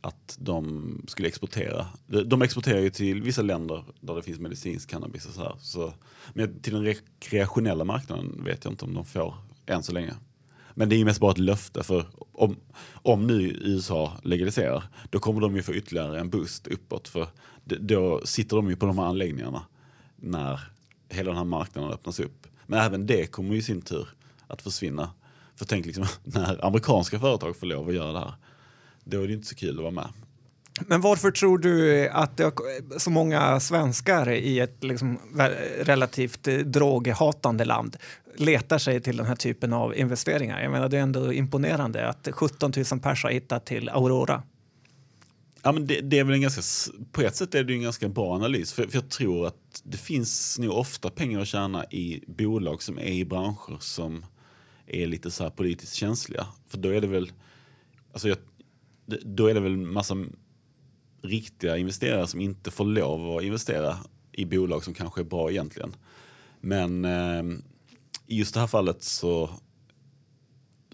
att 0.00 0.36
de 0.40 1.02
skulle 1.08 1.28
exportera. 1.28 1.86
De, 2.06 2.42
exporterar 2.42 2.80
ju 2.80 2.90
till 2.90 3.22
vissa 3.22 3.42
länder 3.42 3.84
där 4.00 4.14
det 4.14 4.22
finns 4.22 4.38
medicinsk 4.38 4.90
cannabis 4.90 5.26
och 5.26 5.32
så 5.32 5.42
här. 5.42 5.54
Så, 5.60 5.92
men 6.32 6.60
till 6.60 6.72
den 6.72 6.84
rekreationella 6.84 7.84
marknaden 7.84 8.44
vet 8.44 8.64
jag 8.64 8.72
inte 8.72 8.84
om 8.84 8.94
de 8.94 9.04
får 9.04 9.34
än 9.66 9.82
så 9.82 9.92
länge. 9.92 10.14
Men 10.74 10.88
det 10.88 10.94
är 10.94 10.98
ju 10.98 11.04
mest 11.04 11.20
bara 11.20 11.30
ett 11.30 11.38
löfte 11.38 11.82
för 11.82 12.06
om, 12.32 12.56
om 12.92 13.26
nu 13.26 13.42
USA 13.62 14.12
legaliserar 14.22 14.84
då 15.10 15.18
kommer 15.18 15.40
de 15.40 15.56
ju 15.56 15.62
få 15.62 15.74
ytterligare 15.74 16.20
en 16.20 16.30
boost 16.30 16.66
uppåt 16.66 17.08
för 17.08 17.28
då 17.64 18.20
sitter 18.24 18.56
de 18.56 18.70
ju 18.70 18.76
på 18.76 18.86
de 18.86 18.98
här 18.98 19.06
anläggningarna 19.06 19.62
när 20.16 20.60
hela 21.14 21.28
den 21.28 21.36
här 21.36 21.44
marknaden 21.44 21.92
öppnas 21.92 22.20
upp. 22.20 22.46
Men 22.66 22.80
även 22.80 23.06
det 23.06 23.26
kommer 23.26 23.52
ju 23.52 23.58
i 23.58 23.62
sin 23.62 23.82
tur 23.82 24.08
att 24.46 24.62
försvinna. 24.62 25.10
För 25.56 25.64
tänk 25.64 25.86
liksom 25.86 26.06
när 26.24 26.64
amerikanska 26.64 27.20
företag 27.20 27.56
får 27.56 27.66
lov 27.66 27.88
att 27.88 27.94
göra 27.94 28.12
det 28.12 28.18
här. 28.18 28.34
Då 29.04 29.22
är 29.22 29.26
det 29.26 29.34
inte 29.34 29.46
så 29.46 29.54
kul 29.54 29.76
att 29.76 29.82
vara 29.82 29.90
med. 29.90 30.08
Men 30.80 31.00
varför 31.00 31.30
tror 31.30 31.58
du 31.58 32.08
att 32.08 32.36
det 32.36 32.44
är 32.44 32.98
så 32.98 33.10
många 33.10 33.60
svenskar 33.60 34.30
i 34.30 34.60
ett 34.60 34.84
liksom 34.84 35.18
relativt 35.80 36.48
eh, 36.48 36.56
droghatande 36.56 37.64
land 37.64 37.96
letar 38.36 38.78
sig 38.78 39.00
till 39.00 39.16
den 39.16 39.26
här 39.26 39.36
typen 39.36 39.72
av 39.72 39.96
investeringar? 39.96 40.62
Jag 40.62 40.72
menar, 40.72 40.88
det 40.88 40.98
är 40.98 41.02
ändå 41.02 41.32
imponerande 41.32 42.08
att 42.08 42.28
17 42.32 42.72
000 42.90 43.00
pers 43.00 43.24
har 43.24 43.30
hittat 43.30 43.66
till 43.66 43.88
Aurora. 43.88 44.42
Ja, 45.66 45.72
men 45.72 45.86
det, 45.86 46.00
det 46.00 46.18
är 46.18 46.24
väl 46.24 46.34
en 46.34 46.40
ganska, 46.40 46.92
på 47.12 47.20
ett 47.20 47.36
sätt 47.36 47.54
är 47.54 47.64
det 47.64 47.72
en 47.72 47.82
ganska 47.82 48.08
bra 48.08 48.34
analys. 48.34 48.72
För, 48.72 48.86
för 48.86 48.94
jag 48.94 49.10
tror 49.10 49.46
att 49.46 49.82
det 49.84 49.96
finns 49.96 50.58
nog 50.58 50.70
ofta 50.72 51.10
pengar 51.10 51.40
att 51.40 51.48
tjäna 51.48 51.84
i 51.84 52.24
bolag 52.26 52.82
som 52.82 52.98
är 52.98 53.12
i 53.12 53.24
branscher 53.24 53.76
som 53.80 54.24
är 54.86 55.06
lite 55.06 55.30
så 55.30 55.42
här 55.42 55.50
politiskt 55.50 55.94
känsliga. 55.94 56.46
För 56.68 56.78
då 56.78 56.88
är 56.88 57.00
det 57.00 57.06
väl, 57.06 57.32
alltså 58.12 58.28
jag, 58.28 58.38
då 59.22 59.46
är 59.46 59.54
det 59.54 59.60
väl 59.60 59.76
massa 59.76 60.24
riktiga 61.22 61.76
investerare 61.76 62.26
som 62.26 62.40
inte 62.40 62.70
får 62.70 62.84
lov 62.84 63.36
att 63.36 63.44
investera 63.44 63.96
i 64.32 64.44
bolag 64.44 64.84
som 64.84 64.94
kanske 64.94 65.20
är 65.20 65.24
bra 65.24 65.50
egentligen. 65.50 65.96
Men 66.60 67.04
eh, 67.04 67.42
i 68.26 68.38
just 68.38 68.54
det 68.54 68.60
här 68.60 68.66
fallet 68.66 69.02
så, 69.02 69.50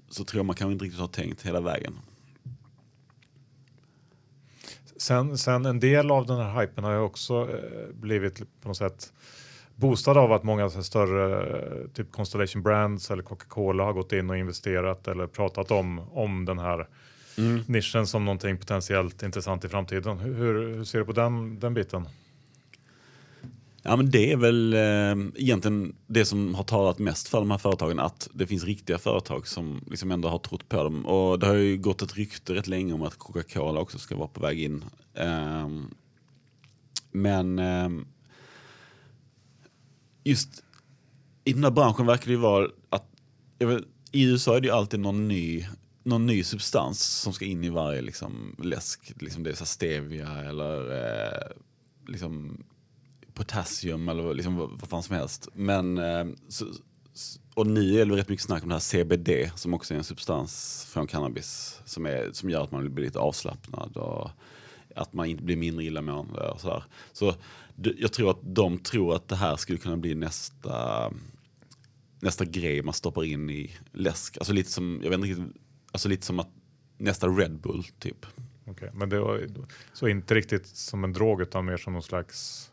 så 0.09 0.24
tror 0.24 0.38
jag 0.38 0.46
man 0.46 0.56
kanske 0.56 0.72
inte 0.72 0.85
riktigt 0.85 1.00
har 1.00 1.09
tänkt 1.09 1.42
hela 1.42 1.61
vägen. 1.61 1.98
Sen, 5.00 5.38
sen 5.38 5.66
en 5.66 5.80
del 5.80 6.10
av 6.10 6.26
den 6.26 6.36
här 6.36 6.60
hypen 6.60 6.84
har 6.84 6.92
ju 6.92 6.98
också 6.98 7.34
eh, 7.34 7.94
blivit 7.94 8.38
på 8.62 8.68
något 8.68 8.76
sätt 8.76 9.12
boostad 9.76 10.18
av 10.18 10.32
att 10.32 10.42
många 10.42 10.70
större 10.70 11.46
eh, 11.58 11.88
typ 11.94 12.12
Constellation 12.12 12.62
Brands 12.62 13.10
eller 13.10 13.22
Coca-Cola 13.22 13.84
har 13.84 13.92
gått 13.92 14.12
in 14.12 14.30
och 14.30 14.36
investerat 14.36 15.08
eller 15.08 15.26
pratat 15.26 15.70
om, 15.70 15.98
om 15.98 16.44
den 16.44 16.58
här 16.58 16.86
nischen 17.66 18.06
som 18.06 18.24
någonting 18.24 18.56
potentiellt 18.56 19.22
intressant 19.22 19.64
i 19.64 19.68
framtiden. 19.68 20.18
Hur, 20.18 20.34
hur, 20.34 20.76
hur 20.76 20.84
ser 20.84 20.98
du 20.98 21.04
på 21.04 21.12
den, 21.12 21.60
den 21.60 21.74
biten? 21.74 22.08
Ja, 23.82 23.96
men 23.96 24.10
det 24.10 24.32
är 24.32 24.36
väl 24.36 24.72
eh, 24.72 25.42
egentligen 25.42 25.96
det 26.06 26.24
som 26.24 26.54
har 26.54 26.64
talat 26.64 26.98
mest 26.98 27.28
för 27.28 27.38
de 27.38 27.50
här 27.50 27.58
företagen, 27.58 27.98
att 28.00 28.28
det 28.32 28.46
finns 28.46 28.64
riktiga 28.64 28.98
företag 28.98 29.46
som 29.46 29.84
liksom 29.90 30.10
ändå 30.10 30.28
har 30.28 30.38
trott 30.38 30.68
på 30.68 30.82
dem. 30.82 31.06
Och 31.06 31.38
det 31.38 31.46
har 31.46 31.54
ju 31.54 31.78
gått 31.78 32.02
ett 32.02 32.16
rykte 32.16 32.54
rätt 32.54 32.66
länge 32.66 32.92
om 32.92 33.02
att 33.02 33.18
Coca-Cola 33.18 33.80
också 33.80 33.98
ska 33.98 34.16
vara 34.16 34.28
på 34.28 34.40
väg 34.40 34.62
in. 34.62 34.84
Eh, 35.14 35.68
men 37.12 37.58
eh, 37.58 37.88
just 40.24 40.64
i 41.44 41.52
den 41.52 41.64
här 41.64 41.70
branschen 41.70 42.06
verkar 42.06 42.26
det 42.26 42.32
ju 42.32 42.36
vara 42.36 42.68
att 42.88 43.06
jag 43.58 43.66
vet, 43.66 43.84
i 44.12 44.24
USA 44.24 44.56
är 44.56 44.60
det 44.60 44.66
ju 44.66 44.74
alltid 44.74 45.00
någon 45.00 45.28
ny, 45.28 45.66
någon 46.02 46.26
ny 46.26 46.44
substans 46.44 47.00
som 47.00 47.32
ska 47.32 47.44
in 47.44 47.64
i 47.64 47.70
varje 47.70 48.02
liksom, 48.02 48.56
läsk. 48.62 49.12
Liksom 49.20 49.42
det 49.42 49.50
är 49.50 49.54
så 49.54 49.66
stevia 49.66 50.44
eller 50.44 50.92
eh, 50.92 51.52
liksom 52.06 52.64
potassium 53.40 54.09
eller 54.09 54.35
liksom 54.35 54.57
vad, 54.57 54.70
vad 54.70 54.88
fan 54.88 55.03
som 55.03 55.16
helst. 55.16 55.48
Men, 55.55 55.98
eh, 55.98 56.26
så, 56.48 56.66
och 57.55 57.66
nu 57.66 58.00
är 58.00 58.07
det 58.07 58.16
rätt 58.16 58.29
mycket 58.29 58.44
snack 58.44 58.62
om 58.62 58.68
det 58.68 58.74
här 58.74 58.81
CBD 58.81 59.50
som 59.55 59.74
också 59.74 59.94
är 59.94 59.98
en 59.98 60.05
substans 60.05 60.85
från 60.90 61.07
cannabis 61.07 61.81
som, 61.85 62.07
är, 62.07 62.31
som 62.33 62.50
gör 62.50 62.64
att 62.64 62.70
man 62.70 62.94
blir 62.94 63.05
lite 63.05 63.18
avslappnad 63.18 63.96
och 63.96 64.31
att 64.96 65.12
man 65.12 65.26
inte 65.26 65.42
blir 65.42 65.57
mindre 65.57 65.85
illamående 65.85 66.40
och 66.40 66.61
sådär. 66.61 66.85
Så 67.12 67.35
jag 67.98 68.12
tror 68.12 68.31
att 68.31 68.38
de 68.42 68.79
tror 68.79 69.14
att 69.14 69.29
det 69.29 69.37
här 69.37 69.57
skulle 69.57 69.79
kunna 69.79 69.96
bli 69.96 70.14
nästa, 70.14 71.11
nästa 72.20 72.44
grej 72.44 72.83
man 72.83 72.94
stoppar 72.94 73.24
in 73.24 73.50
i 73.50 73.76
läsk. 73.92 74.37
Alltså 74.38 74.53
lite 74.53 74.70
som, 74.70 75.00
jag 75.03 75.11
vet 75.11 75.24
inte 75.24 75.59
alltså 75.92 76.09
lite 76.09 76.26
som 76.26 76.40
att 76.40 76.50
nästa 76.98 77.29
Red 77.29 77.61
Bull 77.61 77.85
typ. 77.98 78.26
Okej, 78.66 78.90
Men 78.94 79.09
det 79.09 79.20
var 79.20 79.48
så 79.92 80.09
inte 80.09 80.35
riktigt 80.35 80.66
som 80.66 81.05
en 81.05 81.12
drog 81.12 81.42
utan 81.42 81.64
mer 81.64 81.76
som 81.76 81.92
någon 81.92 82.03
slags 82.03 82.70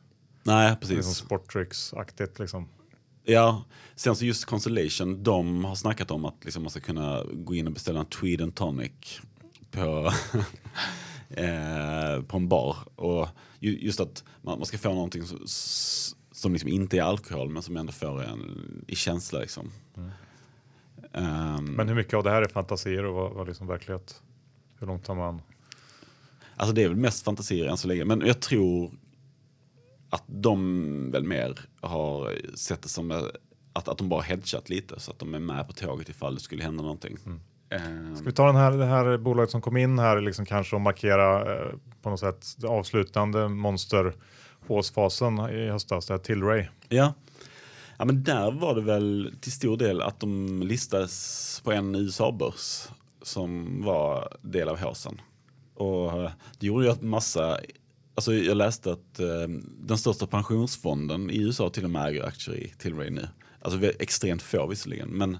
Nej, 0.47 0.69
liksom 0.79 0.95
precis. 0.95 1.15
sportdrycksaktigt 1.17 2.39
liksom. 2.39 2.67
Ja, 3.23 3.63
sen 3.95 4.15
så 4.15 4.25
just 4.25 4.45
Constellation, 4.45 5.23
de 5.23 5.65
har 5.65 5.75
snackat 5.75 6.11
om 6.11 6.25
att 6.25 6.45
liksom 6.45 6.63
man 6.63 6.69
ska 6.69 6.79
kunna 6.79 7.23
gå 7.33 7.55
in 7.55 7.67
och 7.67 7.73
beställa 7.73 7.99
en 7.99 8.05
Tweed 8.05 8.41
and 8.41 8.55
Tonic 8.55 9.21
på, 9.71 10.11
eh, 11.29 12.21
på 12.27 12.37
en 12.37 12.47
bar. 12.49 12.75
Och 12.95 13.27
ju- 13.59 13.79
just 13.79 13.99
att 13.99 14.23
man, 14.41 14.59
man 14.59 14.65
ska 14.65 14.77
få 14.77 14.93
någonting 14.93 15.23
som, 15.25 15.39
som 16.31 16.53
liksom 16.53 16.69
inte 16.69 16.97
är 16.97 17.01
alkohol 17.01 17.49
men 17.49 17.63
som 17.63 17.77
ändå 17.77 17.91
får 17.91 18.23
en 18.23 18.85
i 18.87 18.95
känsla. 18.95 19.39
Liksom. 19.39 19.71
Ehm, 21.13 21.65
Men 21.65 21.87
hur 21.87 21.95
mycket 21.95 22.13
av 22.13 22.23
det 22.23 22.29
här 22.29 22.41
är 22.41 22.47
fantasier 22.47 23.03
och 23.05 23.15
vad, 23.15 23.31
vad 23.33 23.47
liksom 23.47 23.67
verklighet? 23.67 24.21
Hur 24.79 24.87
långt 24.87 25.03
tar 25.05 25.15
man? 25.15 25.41
Alltså 26.55 26.73
det 26.73 26.83
är 26.83 26.87
väl 26.89 26.97
mest 26.97 27.23
fantasier 27.23 27.65
än 27.67 27.77
så 27.77 27.87
länge. 27.87 28.05
Men 28.05 28.21
jag 28.21 28.39
tror 28.39 28.91
att 30.09 30.23
de 30.27 31.11
väl 31.11 31.23
mer 31.23 31.59
har 31.81 32.35
sett 32.55 32.81
det 32.81 32.89
som 32.89 33.11
eh, 33.11 33.21
att, 33.73 33.87
att 33.87 33.97
de 33.97 34.09
bara 34.09 34.21
hedgat 34.21 34.69
lite 34.69 34.99
så 34.99 35.11
att 35.11 35.19
de 35.19 35.33
är 35.33 35.39
med 35.39 35.67
på 35.67 35.73
tåget 35.73 36.09
ifall 36.09 36.35
det 36.35 36.41
skulle 36.41 36.63
hända 36.63 36.83
någonting. 36.83 37.17
Eh, 37.69 38.15
Ska 38.15 38.25
vi 38.25 38.31
ta 38.31 38.45
den 38.45 38.55
här, 38.55 38.71
det 38.71 38.85
här 38.85 39.17
bolaget 39.17 39.51
som 39.51 39.61
kom 39.61 39.77
in 39.77 39.99
här 39.99 40.21
liksom 40.21 40.45
kanske 40.45 40.75
och 40.75 40.81
markera 40.81 41.55
eh, 41.55 41.71
på 42.01 42.09
något 42.09 42.19
sätt 42.19 42.55
det 42.57 42.67
avslutande 42.67 43.47
monster 43.47 44.13
håsfasen 44.67 45.39
i 45.39 45.69
höstas, 45.69 46.05
det 46.05 46.13
här 46.13 46.19
Tilray. 46.19 46.65
Ja. 46.89 47.13
ja, 47.97 48.05
men 48.05 48.23
där 48.23 48.51
var 48.51 48.75
det 48.75 48.81
väl 48.81 49.35
till 49.41 49.51
stor 49.51 49.77
del 49.77 50.01
att 50.01 50.19
de 50.19 50.61
listades 50.63 51.61
på 51.63 51.71
en 51.71 51.95
USA-börs 51.95 52.87
som 53.21 53.81
var 53.83 54.37
del 54.41 54.69
av 54.69 54.79
håsen. 54.79 55.21
Och 55.75 56.23
eh, 56.23 56.31
det 56.59 56.67
gjorde 56.67 56.85
ju 56.85 56.91
att 56.91 57.01
massa, 57.01 57.59
alltså 58.17 58.33
jag 58.33 58.57
läste 58.57 58.91
att 58.91 59.19
eh, 59.19 59.47
den 59.79 59.97
största 59.97 60.27
pensionsfonden 60.27 61.29
i 61.29 61.37
USA 61.41 61.69
till 61.69 61.83
och 61.83 61.89
med 61.89 62.07
äger 62.07 62.23
aktier 62.25 62.55
i 62.55 62.73
Tilray 62.77 63.09
nu. 63.09 63.27
Alltså 63.61 63.91
extremt 63.99 64.41
få 64.41 64.67
visserligen, 64.67 65.09
men 65.09 65.37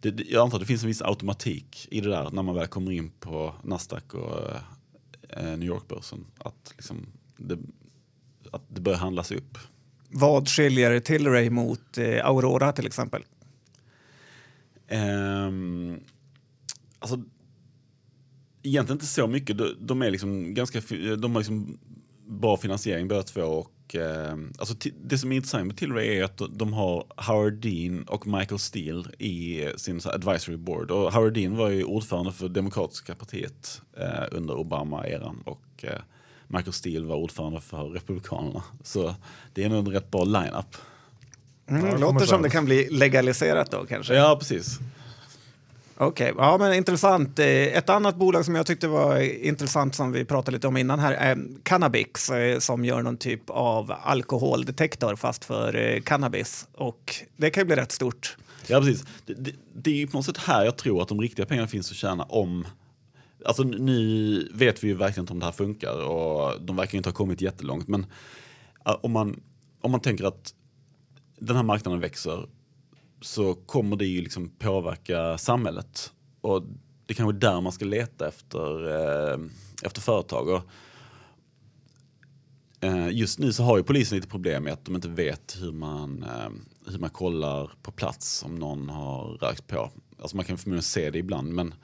det, 0.00 0.10
det- 0.10 0.24
jag 0.30 0.42
antar 0.42 0.56
att 0.56 0.62
det 0.62 0.66
finns 0.66 0.82
en 0.82 0.88
viss 0.88 1.02
automatik 1.02 1.88
i 1.90 2.00
det 2.00 2.08
där 2.10 2.30
när 2.30 2.42
man 2.42 2.54
väl 2.54 2.66
kommer 2.66 2.90
in 2.92 3.10
på 3.20 3.54
Nasdaq 3.64 4.14
och 4.14 4.50
eh, 5.28 5.44
New 5.44 5.62
York-börsen. 5.64 6.26
Att, 6.38 6.72
liksom, 6.76 7.06
det, 7.36 7.58
att 8.52 8.62
det 8.68 8.80
börjar 8.80 8.98
handlas 8.98 9.30
upp. 9.32 9.58
Vad 10.08 10.48
skiljer 10.48 11.00
Tilray 11.00 11.50
mot 11.50 11.98
eh, 11.98 12.26
Aurora 12.26 12.72
till 12.72 12.86
exempel? 12.86 13.22
Ehm, 14.88 16.00
alltså, 16.98 17.22
egentligen 18.64 18.96
inte 18.96 19.06
så 19.06 19.26
mycket. 19.26 19.58
De, 19.58 19.74
de 19.80 20.02
är 20.02 20.10
liksom 20.10 20.54
ganska, 20.54 20.80
fi- 20.80 21.16
de 21.16 21.32
har 21.34 21.40
liksom 21.40 21.78
bra 22.26 22.56
finansiering 22.56 23.08
båda 23.08 23.22
två. 23.22 23.42
Och, 23.42 23.94
ehm, 23.94 24.52
alltså, 24.58 24.74
det 25.04 25.18
som 25.18 25.32
är 25.32 25.36
intressant 25.36 25.66
med 25.66 25.76
Tilray 25.76 26.06
är 26.18 26.24
att 26.24 26.40
de- 26.50 26.72
har 26.72 27.04
Howard 27.16 27.52
Dean 27.54 28.04
och 28.04 28.26
Michael 28.26 28.58
Steele 28.58 29.04
i 29.18 29.64
sin 29.76 30.00
så 30.00 30.08
här, 30.08 30.14
advisory 30.16 30.56
board. 30.56 30.90
Och 30.90 31.12
Howard 31.12 31.32
Dean 31.32 31.56
var 31.56 31.68
ju 31.70 31.84
ordförande 31.84 32.32
för 32.32 32.48
Demokratiska 32.48 33.14
partiet 33.14 33.80
eh, 33.96 34.24
under 34.30 34.54
Obama-eran. 34.54 35.42
Och 35.44 35.62
eh, 35.82 35.98
Michael 36.48 36.72
Steele 36.72 37.06
var 37.06 37.16
ordförande 37.16 37.60
för 37.60 37.84
Republikanerna. 37.88 38.62
Så 38.82 39.14
det 39.52 39.64
är 39.64 39.68
nog 39.68 39.86
en 39.86 39.92
rätt 39.92 40.10
bra 40.10 40.24
line-up. 40.24 40.76
Mm, 41.66 42.00
låter 42.00 42.26
som 42.26 42.42
det 42.42 42.50
kan 42.50 42.64
bli 42.64 42.88
legaliserat 42.90 43.70
då 43.70 43.84
kanske. 43.88 44.14
Ja, 44.14 44.36
precis. 44.40 44.78
Okej, 45.96 46.32
ja 46.36 46.58
men 46.58 46.74
intressant. 46.74 47.38
Eh, 47.38 47.46
ett 47.46 47.88
annat 47.88 48.16
bolag 48.16 48.44
som 48.44 48.54
jag 48.54 48.66
tyckte 48.66 48.88
var 48.88 49.20
intressant 49.20 49.94
som 49.94 50.12
vi 50.12 50.24
pratade 50.24 50.56
lite 50.56 50.68
om 50.68 50.76
innan 50.76 50.98
här 50.98 51.12
är 51.12 51.38
Cannabix 51.62 52.30
eh, 52.30 52.58
som 52.58 52.84
gör 52.84 53.02
någon 53.02 53.16
typ 53.16 53.50
av 53.50 53.94
alkoholdetektor 54.02 55.16
fast 55.16 55.44
för 55.44 55.76
eh, 55.76 56.00
cannabis. 56.00 56.68
Och 56.72 57.14
det 57.36 57.50
kan 57.50 57.60
ju 57.60 57.64
bli 57.66 57.76
rätt 57.76 57.92
stort. 57.92 58.36
Ja, 58.66 58.80
precis. 58.80 59.04
Det, 59.26 59.34
det, 59.34 59.52
det 59.74 59.90
är 59.90 59.94
ju 59.94 60.06
på 60.06 60.16
något 60.16 60.26
sätt 60.26 60.38
här 60.38 60.64
jag 60.64 60.76
tror 60.76 61.02
att 61.02 61.08
de 61.08 61.20
riktiga 61.20 61.46
pengarna 61.46 61.68
finns 61.68 61.90
att 61.90 61.96
tjäna 61.96 62.24
om... 62.24 62.66
Alltså 63.44 63.62
nu 63.62 64.48
vet 64.54 64.84
vi 64.84 64.88
ju 64.88 64.94
verkligen 64.94 65.22
inte 65.22 65.32
om 65.32 65.38
det 65.38 65.44
här 65.44 65.52
funkar 65.52 66.04
och 66.04 66.60
de 66.60 66.76
verkar 66.76 66.96
inte 66.96 67.08
ha 67.08 67.14
kommit 67.14 67.40
jättelångt. 67.40 67.88
Men 67.88 68.06
om 68.84 69.12
man, 69.12 69.40
om 69.80 69.90
man 69.90 70.00
tänker 70.00 70.24
att 70.24 70.54
den 71.38 71.56
här 71.56 71.62
marknaden 71.62 72.00
växer 72.00 72.46
så 73.24 73.54
kommer 73.54 73.96
det 73.96 74.06
ju 74.06 74.22
liksom 74.22 74.48
påverka 74.48 75.38
samhället. 75.38 76.12
Och 76.40 76.62
det 77.06 77.14
kanske 77.14 77.36
är 77.36 77.50
där 77.50 77.60
man 77.60 77.72
ska 77.72 77.84
leta 77.84 78.28
efter, 78.28 78.88
eh, 78.88 79.38
efter 79.82 80.00
företag. 80.00 80.48
Och, 80.48 80.62
eh, 82.80 83.08
just 83.10 83.38
nu 83.38 83.52
så 83.52 83.62
har 83.62 83.76
ju 83.76 83.82
polisen 83.82 84.16
lite 84.16 84.28
problem 84.28 84.64
med 84.64 84.72
att 84.72 84.84
de 84.84 84.94
inte 84.94 85.08
vet 85.08 85.56
hur 85.60 85.72
man, 85.72 86.22
eh, 86.22 86.50
hur 86.92 86.98
man 86.98 87.10
kollar 87.10 87.70
på 87.82 87.92
plats 87.92 88.42
om 88.42 88.54
någon 88.54 88.88
har 88.88 89.24
rökt 89.24 89.66
på. 89.66 89.90
Alltså 90.20 90.36
man 90.36 90.44
kan 90.44 90.58
förmodligen 90.58 90.82
se 90.82 91.10
det 91.10 91.18
ibland 91.18 91.52
men 91.52 91.74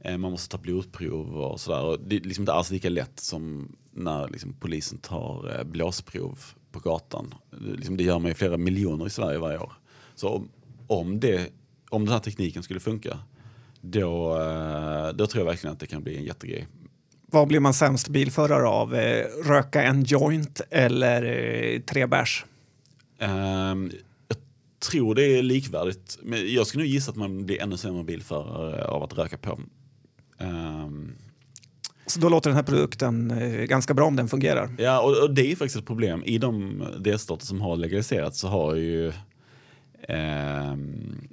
eh, 0.00 0.18
man 0.18 0.30
måste 0.30 0.48
ta 0.48 0.62
blodprov 0.62 1.36
och 1.36 1.60
sådär. 1.60 1.84
Och 1.84 2.00
det 2.00 2.16
är 2.16 2.20
liksom 2.20 2.42
inte 2.42 2.52
alls 2.52 2.70
lika 2.70 2.88
lätt 2.88 3.20
som 3.20 3.72
när 3.92 4.28
liksom, 4.28 4.52
polisen 4.52 4.98
tar 4.98 5.58
eh, 5.58 5.64
blåsprov 5.64 6.38
på 6.72 6.80
gatan. 6.80 7.34
Det, 7.50 7.76
liksom, 7.76 7.96
det 7.96 8.04
gör 8.04 8.18
man 8.18 8.28
ju 8.28 8.34
flera 8.34 8.56
miljoner 8.56 9.06
i 9.06 9.10
Sverige 9.10 9.38
varje 9.38 9.58
år. 9.58 9.72
Så 10.14 10.28
om, 10.28 10.48
om, 10.90 11.20
det, 11.20 11.50
om 11.90 12.04
den 12.04 12.12
här 12.12 12.20
tekniken 12.20 12.62
skulle 12.62 12.80
funka 12.80 13.18
då, 13.80 14.40
eh, 14.40 15.08
då 15.14 15.26
tror 15.26 15.40
jag 15.44 15.50
verkligen 15.50 15.72
att 15.74 15.80
det 15.80 15.86
kan 15.86 16.02
bli 16.02 16.16
en 16.16 16.24
jättegrej. 16.24 16.66
Vad 17.32 17.48
blir 17.48 17.60
man 17.60 17.74
sämst 17.74 18.08
bilförare 18.08 18.66
av? 18.66 18.94
Eh, 18.94 19.24
Röka 19.44 19.82
en 19.82 20.02
joint 20.04 20.60
eller 20.70 21.22
eh, 21.24 21.80
tre 21.80 22.06
bärs? 22.06 22.44
Ehm, 23.18 23.90
jag 24.28 24.36
tror 24.90 25.14
det 25.14 25.38
är 25.38 25.42
likvärdigt. 25.42 26.18
Men 26.22 26.52
jag 26.54 26.66
skulle 26.66 26.84
nog 26.84 26.90
gissa 26.92 27.10
att 27.10 27.16
man 27.16 27.46
blir 27.46 27.62
ännu 27.62 27.76
sämre 27.76 28.04
bilförare 28.04 28.84
av 28.84 29.02
att 29.02 29.18
röka 29.18 29.38
på. 29.38 29.60
Ehm, 30.38 31.12
Så 32.06 32.20
då 32.20 32.28
låter 32.28 32.50
den 32.50 32.56
här 32.56 32.62
produkten 32.62 33.32
ganska 33.68 33.94
bra 33.94 34.06
om 34.06 34.16
den 34.16 34.28
fungerar. 34.28 34.70
ja, 34.78 35.00
och, 35.00 35.22
och 35.22 35.34
det 35.34 35.52
är 35.52 35.56
faktiskt 35.56 35.76
ett 35.76 35.86
problem. 35.86 36.22
I 36.24 36.38
de 36.38 36.82
delstater 36.98 37.46
som 37.46 37.60
har 37.60 37.76
legaliserat 37.76 38.34
så 38.36 38.48
har 38.48 38.74
ju 38.74 39.12
ehm, 40.10 41.28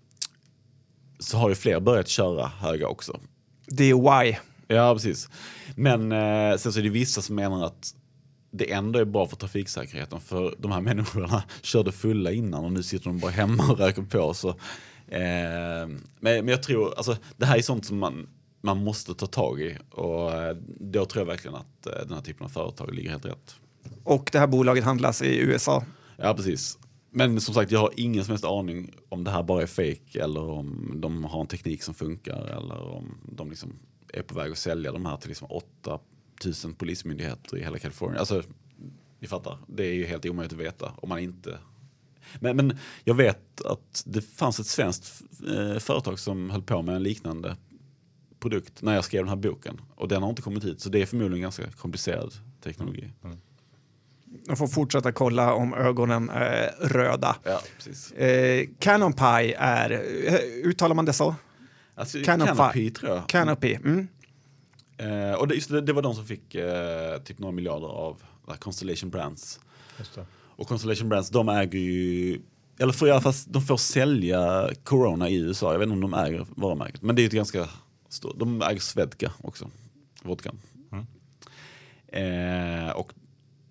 så 1.19 1.37
har 1.37 1.49
ju 1.49 1.55
fler 1.55 1.79
börjat 1.79 2.07
köra 2.07 2.47
höga 2.47 2.87
också. 2.87 3.19
DOY. 3.67 4.37
Ja, 4.67 4.93
precis. 4.93 5.29
Men 5.75 6.11
eh, 6.11 6.57
sen 6.57 6.73
så 6.73 6.79
är 6.79 6.83
det 6.83 6.89
vissa 6.89 7.21
som 7.21 7.35
menar 7.35 7.65
att 7.65 7.93
det 8.51 8.71
ändå 8.71 8.99
är 8.99 9.05
bra 9.05 9.27
för 9.27 9.35
trafiksäkerheten 9.35 10.21
för 10.21 10.55
de 10.59 10.71
här 10.71 10.81
människorna 10.91 11.43
körde 11.61 11.91
fulla 11.91 12.31
innan 12.31 12.65
och 12.65 12.71
nu 12.71 12.83
sitter 12.83 13.05
de 13.05 13.19
bara 13.19 13.31
hemma 13.31 13.71
och 13.71 13.77
röker 13.77 14.01
på. 14.01 14.33
Så, 14.33 14.49
eh, 15.07 15.87
men, 15.87 16.01
men 16.19 16.47
jag 16.47 16.63
tror, 16.63 16.93
alltså 16.97 17.17
det 17.37 17.45
här 17.45 17.57
är 17.57 17.61
sånt 17.61 17.85
som 17.85 17.97
man, 17.97 18.29
man 18.61 18.83
måste 18.83 19.13
ta 19.13 19.27
tag 19.27 19.61
i 19.61 19.77
och 19.91 20.33
eh, 20.33 20.57
då 20.79 21.05
tror 21.05 21.21
jag 21.21 21.27
verkligen 21.27 21.55
att 21.55 21.85
eh, 21.85 22.07
den 22.07 22.13
här 22.13 22.21
typen 22.21 22.45
av 22.45 22.49
företag 22.49 22.93
ligger 22.93 23.09
helt 23.09 23.25
rätt. 23.25 23.55
Och 24.03 24.29
det 24.31 24.39
här 24.39 24.47
bolaget 24.47 24.83
handlas 24.83 25.21
i 25.21 25.39
USA. 25.39 25.83
Ja, 26.17 26.33
precis. 26.33 26.77
Men 27.09 27.41
som 27.41 27.53
sagt, 27.53 27.71
jag 27.71 27.79
har 27.79 27.91
ingen 27.95 28.25
som 28.25 28.31
helst 28.31 28.45
aning 28.45 28.93
om 29.09 29.23
det 29.23 29.31
här 29.31 29.43
bara 29.43 29.61
är 29.61 29.67
fake 29.67 30.23
eller 30.23 30.41
om 30.41 30.93
de 30.95 31.23
har 31.23 31.41
en 31.41 31.47
teknik 31.47 31.83
som 31.83 31.93
funkar 31.93 32.45
eller 32.45 32.81
om 32.81 33.17
de 33.31 33.49
liksom 33.49 33.79
är 34.13 34.21
på 34.21 34.35
väg 34.35 34.51
att 34.51 34.57
sälja 34.57 34.91
de 34.91 35.05
här 35.05 35.17
till 35.17 35.29
liksom 35.29 35.47
8000 36.39 36.73
polismyndigheter 36.73 37.57
i 37.57 37.63
hela 37.63 37.79
Kalifornien. 37.79 38.19
Alltså, 38.19 38.43
ni 39.19 39.27
fattar, 39.27 39.57
det 39.67 39.85
är 39.85 39.93
ju 39.93 40.05
helt 40.05 40.25
omöjligt 40.25 40.53
att 40.53 40.59
veta 40.59 40.93
om 40.97 41.09
man 41.09 41.19
inte... 41.19 41.57
Men, 42.39 42.55
men 42.55 42.77
jag 43.03 43.15
vet 43.15 43.61
att 43.65 44.03
det 44.05 44.21
fanns 44.21 44.59
ett 44.59 44.67
svenskt 44.67 45.23
eh, 45.47 45.77
företag 45.77 46.19
som 46.19 46.49
höll 46.49 46.61
på 46.61 46.81
med 46.81 46.95
en 46.95 47.03
liknande 47.03 47.57
produkt 48.39 48.81
när 48.81 48.95
jag 48.95 49.03
skrev 49.03 49.21
den 49.21 49.29
här 49.29 49.35
boken. 49.35 49.81
Och 49.95 50.07
den 50.07 50.23
har 50.23 50.29
inte 50.29 50.41
kommit 50.41 50.63
hit, 50.63 50.81
så 50.81 50.89
det 50.89 51.01
är 51.01 51.05
förmodligen 51.05 51.41
ganska 51.41 51.71
komplicerad 51.71 52.33
teknologi. 52.61 53.11
Mm. 53.23 53.37
De 54.45 54.55
får 54.55 54.67
fortsätta 54.67 55.11
kolla 55.11 55.53
om 55.53 55.73
ögonen 55.73 56.29
är 56.29 56.87
röda. 56.87 57.35
Ja, 57.43 57.61
precis. 57.77 58.11
Eh, 58.11 58.67
Canon 58.79 59.13
Pi 59.13 59.53
är, 59.57 59.91
eh, 59.91 60.69
uttalar 60.69 60.95
man 60.95 61.05
det 61.05 61.13
så? 61.13 61.35
Alltså, 61.95 62.17
Canopy. 62.23 62.51
Canopy 62.55 62.91
tror 62.91 63.11
jag. 63.11 63.29
Canopy. 63.29 63.73
Mm. 63.73 64.07
Eh, 64.97 65.33
och 65.33 65.47
det, 65.47 65.55
just 65.55 65.69
det, 65.69 65.81
det 65.81 65.93
var 65.93 66.01
de 66.01 66.15
som 66.15 66.25
fick 66.25 66.55
eh, 66.55 67.17
typ 67.17 67.39
några 67.39 67.51
miljarder 67.51 67.87
av 67.87 68.21
här 68.47 68.57
Constellation 68.57 69.09
Brands. 69.09 69.59
Just 69.97 70.15
det. 70.15 70.25
Och 70.31 70.67
Constellation 70.67 71.09
Brands, 71.09 71.29
de 71.29 71.49
äger 71.49 71.79
ju, 71.79 72.39
eller 72.79 72.93
får 72.93 73.07
i 73.07 73.11
alla 73.11 73.21
fall, 73.21 73.33
de 73.47 73.61
får 73.61 73.77
sälja 73.77 74.69
Corona 74.83 75.29
i 75.29 75.35
USA. 75.35 75.71
Jag 75.71 75.79
vet 75.79 75.85
inte 75.85 76.05
om 76.05 76.11
de 76.11 76.13
äger 76.13 76.45
varumärket, 76.49 77.01
men 77.01 77.15
det 77.15 77.19
är 77.19 77.23
ju 77.23 77.27
ett 77.27 77.33
ganska 77.33 77.69
stort, 78.09 78.39
de 78.39 78.61
äger 78.61 78.79
Svedka 78.79 79.31
också, 79.41 79.69
vodkan. 80.23 80.59
Eh, 82.07 82.89
och 82.89 83.13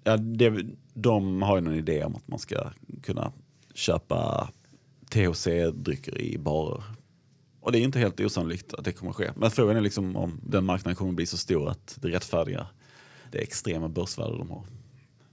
ja, 0.06 0.16
det, 0.16 0.66
de 0.94 1.42
har 1.42 1.56
ju 1.56 1.62
någon 1.62 1.74
idé 1.74 2.04
om 2.04 2.16
att 2.16 2.28
man 2.28 2.38
ska 2.38 2.70
kunna 3.02 3.32
köpa 3.74 4.50
THC-drycker 5.10 6.18
i 6.18 6.38
barer. 6.38 6.82
Och 7.60 7.72
det 7.72 7.78
är 7.78 7.82
inte 7.82 7.98
helt 7.98 8.20
osannolikt 8.20 8.74
att 8.74 8.84
det 8.84 8.92
kommer 8.92 9.10
att 9.10 9.16
ske. 9.16 9.30
Men 9.36 9.50
frågan 9.50 9.76
är 9.76 9.80
liksom 9.80 10.16
om 10.16 10.40
den 10.42 10.64
marknaden 10.64 10.96
kommer 10.96 11.10
att 11.10 11.16
bli 11.16 11.26
så 11.26 11.36
stor 11.36 11.68
att 11.68 11.98
det 12.02 12.08
rättfärdigar 12.08 12.66
det 13.32 13.38
extrema 13.38 13.88
börsvärde 13.88 14.38
de 14.38 14.50
har. 14.50 14.62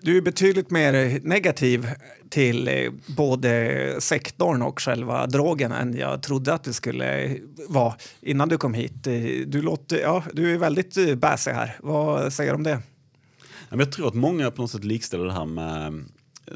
Du 0.02 0.18
är 0.18 0.22
betydligt 0.22 0.72
mer 0.72 1.20
negativ 1.24 1.88
till 2.30 2.68
eh, 2.68 2.92
både 3.08 3.96
sektorn 4.00 4.62
och 4.62 4.82
själva 4.82 5.28
drogen 5.28 5.72
än 5.72 5.98
jag 5.98 6.24
trodde 6.24 6.54
att 6.54 6.64
du 6.64 6.74
skulle 6.74 7.38
vara 7.68 7.94
innan 8.22 8.50
du 8.50 8.58
kom 8.58 8.74
hit. 8.74 9.08
Eh, 9.08 9.14
du, 9.48 9.62
låter, 9.62 10.00
ja, 10.00 10.24
du 10.34 10.54
är 10.54 10.58
väldigt 10.58 10.94
baissig. 10.96 11.18
bäsig 11.18 11.52
här. 11.52 11.78
Vad 11.80 12.34
säger 12.34 12.52
du 12.52 12.56
om 12.56 12.64
det? 12.64 12.80
Men 13.74 13.80
Jag 13.80 13.92
tror 13.92 14.08
att 14.08 14.14
många 14.14 14.52
på 14.52 14.62
något 14.62 14.72
sätt 14.72 14.84
likställer 14.84 15.26
det 15.26 15.34
här 15.34 15.46
med 15.46 16.04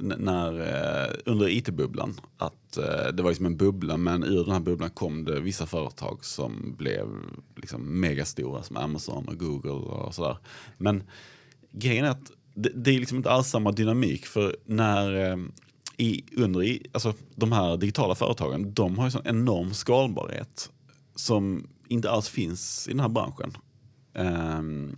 när, 0.02 0.60
eh, 0.60 1.14
under 1.26 1.50
IT-bubblan. 1.50 2.20
Att 2.38 2.78
eh, 2.78 3.14
det 3.14 3.24
var 3.24 3.30
liksom 3.30 3.46
en 3.46 3.58
bubbla 3.58 3.98
men 3.98 4.24
ur 4.24 4.44
den 4.44 4.54
här 4.54 4.60
bubblan 4.60 4.90
kom 4.90 5.26
det 5.26 5.40
vissa 5.40 5.66
företag 5.66 6.26
som 6.26 6.76
blev 6.78 7.08
liksom 7.56 8.00
megastora 8.00 8.64
som 8.64 8.78
Amazon 8.78 9.28
och 9.28 9.40
Google 9.40 9.72
och 9.72 10.16
sådär. 10.16 10.38
Men 10.78 11.04
grejen 11.72 12.06
är 12.06 12.10
att 12.10 12.32
det, 12.54 12.70
det 12.76 12.92
är 12.92 13.00
liksom 13.00 13.18
inte 13.18 13.32
alls 13.32 13.48
samma 13.48 13.72
dynamik 13.72 14.26
för 14.26 14.56
när 14.66 15.32
eh, 15.32 15.38
i, 15.98 16.24
under 16.36 16.64
i, 16.64 16.88
alltså, 16.92 17.14
de 17.36 17.52
här 17.52 17.78
digitala 17.78 18.16
företagen, 18.16 18.74
de 18.74 18.98
har 18.98 19.06
ju 19.06 19.12
sån 19.12 19.28
enorm 19.28 19.74
skalbarhet 19.74 20.72
som 21.16 21.68
inte 21.88 22.12
alls 22.12 22.30
finns 22.30 22.88
i 22.88 22.92
den 22.92 23.00
här 23.00 23.10
branschen. 23.10 23.58
Um, 24.14 24.98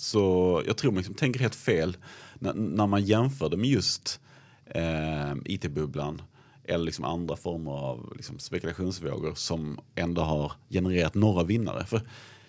så 0.00 0.62
jag 0.66 0.76
tror 0.76 0.92
man 0.92 0.98
liksom 0.98 1.14
tänker 1.14 1.40
helt 1.40 1.54
fel 1.54 1.96
när, 2.38 2.54
när 2.54 2.86
man 2.86 3.04
jämför 3.04 3.48
det 3.48 3.56
med 3.56 3.70
just 3.70 4.20
eh, 4.66 5.32
it-bubblan 5.44 6.22
eller 6.64 6.84
liksom 6.84 7.04
andra 7.04 7.36
former 7.36 7.70
av 7.70 8.12
liksom 8.16 8.38
spekulationsvågor 8.38 9.34
som 9.34 9.80
ändå 9.94 10.22
har 10.22 10.52
genererat 10.70 11.14
några 11.14 11.44
vinnare. 11.44 11.86
För 11.86 12.00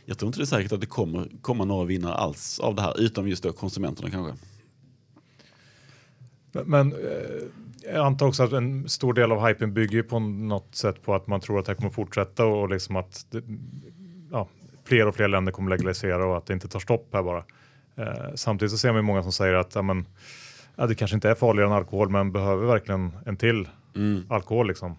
jag 0.06 0.18
tror 0.18 0.28
inte 0.28 0.40
det 0.40 0.44
är 0.44 0.46
säkert 0.46 0.72
att 0.72 0.82
det 0.82 0.86
kommer 0.86 1.30
komma 1.42 1.66
några 1.66 1.86
vinnare 1.86 2.14
alls 2.14 2.60
av 2.60 2.76
det 2.76 2.82
här, 2.82 3.02
utom 3.02 3.28
just 3.28 3.44
då 3.44 3.54
konsumenterna 3.54 4.10
kanske. 4.10 4.34
Men 6.52 6.94
eh, 6.94 7.48
jag 7.84 8.06
antar 8.06 8.28
också 8.28 8.44
att 8.44 8.54
en 8.54 8.90
stor 8.90 9.14
del 9.14 9.32
av 9.32 9.48
hypen 9.48 9.74
bygger 9.74 10.04
på 10.04 10.20
något 10.20 10.76
sätt 10.76 11.02
på 11.02 11.16
att 11.16 11.28
man 11.28 11.42
tror 11.42 11.60
att 11.60 11.66
det 11.66 11.76
kommer 11.76 11.90
fortsätta 11.90 12.46
och 12.46 12.70
liksom 12.70 12.96
att 12.96 13.26
det, 13.30 13.44
ja, 14.32 14.48
fler 14.84 15.08
och 15.08 15.16
fler 15.16 15.28
länder 15.28 15.52
kommer 15.52 15.70
legalisera 15.70 16.26
och 16.26 16.38
att 16.38 16.46
det 16.46 16.54
inte 16.54 16.68
tar 16.68 16.80
stopp 16.80 17.10
här 17.14 17.24
bara. 17.24 17.44
Eh, 17.96 18.36
samtidigt 18.36 18.72
så 18.72 18.78
ser 18.78 18.94
man 18.94 19.06
många 19.06 19.24
som 19.24 19.32
säger 19.32 19.54
att 19.54 19.76
ja, 19.76 19.82
men, 19.82 20.08
ja, 20.76 20.88
det 20.88 20.96
kanske 20.96 21.16
inte 21.16 21.30
är 21.30 21.36
farligare 21.36 21.70
än 21.70 21.76
alkohol 21.76 22.10
men 22.10 22.32
behöver 22.32 22.68
verkligen 22.68 23.18
en 23.26 23.38
till 23.38 23.68
mm. 23.96 24.26
alkohol. 24.30 24.68
Liksom. 24.68 24.96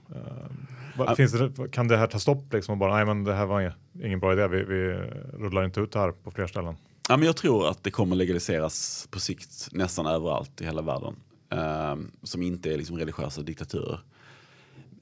Eh, 0.99 1.15
finns 1.15 1.33
det, 1.33 1.69
kan 1.73 1.89
det 1.89 1.97
här 1.97 2.07
ta 2.07 2.19
stopp 2.19 2.53
liksom 2.53 2.73
och 2.73 2.79
bara 2.79 2.95
nej 2.95 3.05
men 3.05 3.25
det 3.25 3.35
här 3.35 3.47
var 3.47 3.75
ingen 4.03 4.21
bra 4.21 4.33
idé, 4.33 4.49
vi, 4.49 4.63
vi 4.65 4.95
rullar 5.33 5.65
inte 5.65 5.81
ut 5.81 5.93
det 5.93 5.99
här 5.99 6.13
på 6.13 6.31
fler 6.31 6.47
ställen? 6.47 6.77
Ja, 7.09 7.17
men 7.17 7.27
jag 7.27 7.37
tror 7.37 7.69
att 7.69 7.85
det 7.85 7.91
kommer 7.91 8.17
legaliseras 8.17 9.09
på 9.11 9.21
sikt 9.21 9.69
nästan 9.73 10.07
överallt 10.07 10.61
i 10.61 10.65
hela 10.65 10.83
världen. 10.83 11.17
Eh, 11.51 11.97
som 12.23 12.43
inte 12.43 12.73
är 12.73 12.77
liksom 12.77 12.99
religiösa 12.99 13.43
diktaturer. 13.43 14.01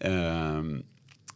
Eh, 0.01 0.63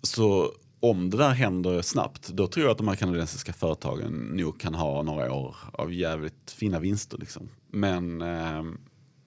så 0.03 0.51
om 0.91 1.11
det 1.11 1.17
där 1.17 1.31
händer 1.31 1.83
snabbt, 1.83 2.29
då 2.29 2.47
tror 2.47 2.65
jag 2.67 2.73
att 2.73 2.79
de 2.79 2.89
här 2.89 2.95
kanadensiska 2.95 3.53
företagen 3.53 4.13
nog 4.13 4.61
kan 4.61 4.75
ha 4.75 5.03
några 5.03 5.33
år 5.33 5.57
av 5.73 5.93
jävligt 5.93 6.51
fina 6.51 6.81
vinster. 6.81 7.19
Liksom. 7.19 7.49
Men 7.71 8.23
eh, 8.23 8.63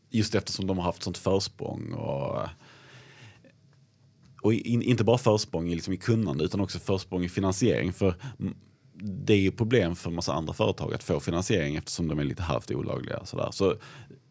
just 0.10 0.36
eftersom 0.36 0.68
de 0.68 0.78
har 0.78 0.86
haft 0.86 1.04
sånt 1.04 1.18
försprång 1.18 1.94
och, 1.94 2.42
och 4.42 4.54
in, 4.54 4.82
inte 4.82 5.04
bara 5.04 5.18
försprång 5.18 5.70
i, 5.70 5.76
liksom 5.76 5.94
i 5.94 5.98
kunnande 5.98 6.44
utan 6.44 6.60
också 6.60 6.80
försprång 6.80 7.24
i 7.24 7.30
finansiering. 7.30 7.94
För 7.94 8.16
det 8.94 9.34
är 9.34 9.40
ju 9.40 9.52
problem 9.52 9.96
för 9.96 10.12
massa 10.12 10.34
andra 10.34 10.54
företag 10.54 10.94
att 10.94 11.04
få 11.04 11.20
finansiering 11.20 11.76
eftersom 11.76 12.08
de 12.08 12.20
är 12.20 12.24
lite 12.24 12.44
halvt 12.44 12.72
olagliga. 12.72 13.26
Sådär. 13.26 13.50
Så 13.52 13.76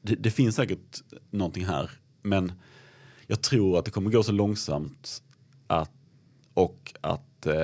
det, 0.03 0.15
det 0.15 0.31
finns 0.31 0.57
säkert 0.57 1.03
någonting 1.31 1.65
här. 1.65 1.91
Men 2.23 2.53
jag 3.27 3.43
tror 3.43 3.79
att 3.79 3.85
det 3.85 3.91
kommer 3.91 4.11
gå 4.11 4.23
så 4.23 4.33
långsamt 4.33 5.23
att 5.67 5.91
och 6.57 6.95
att 7.01 7.47
eh, 7.47 7.55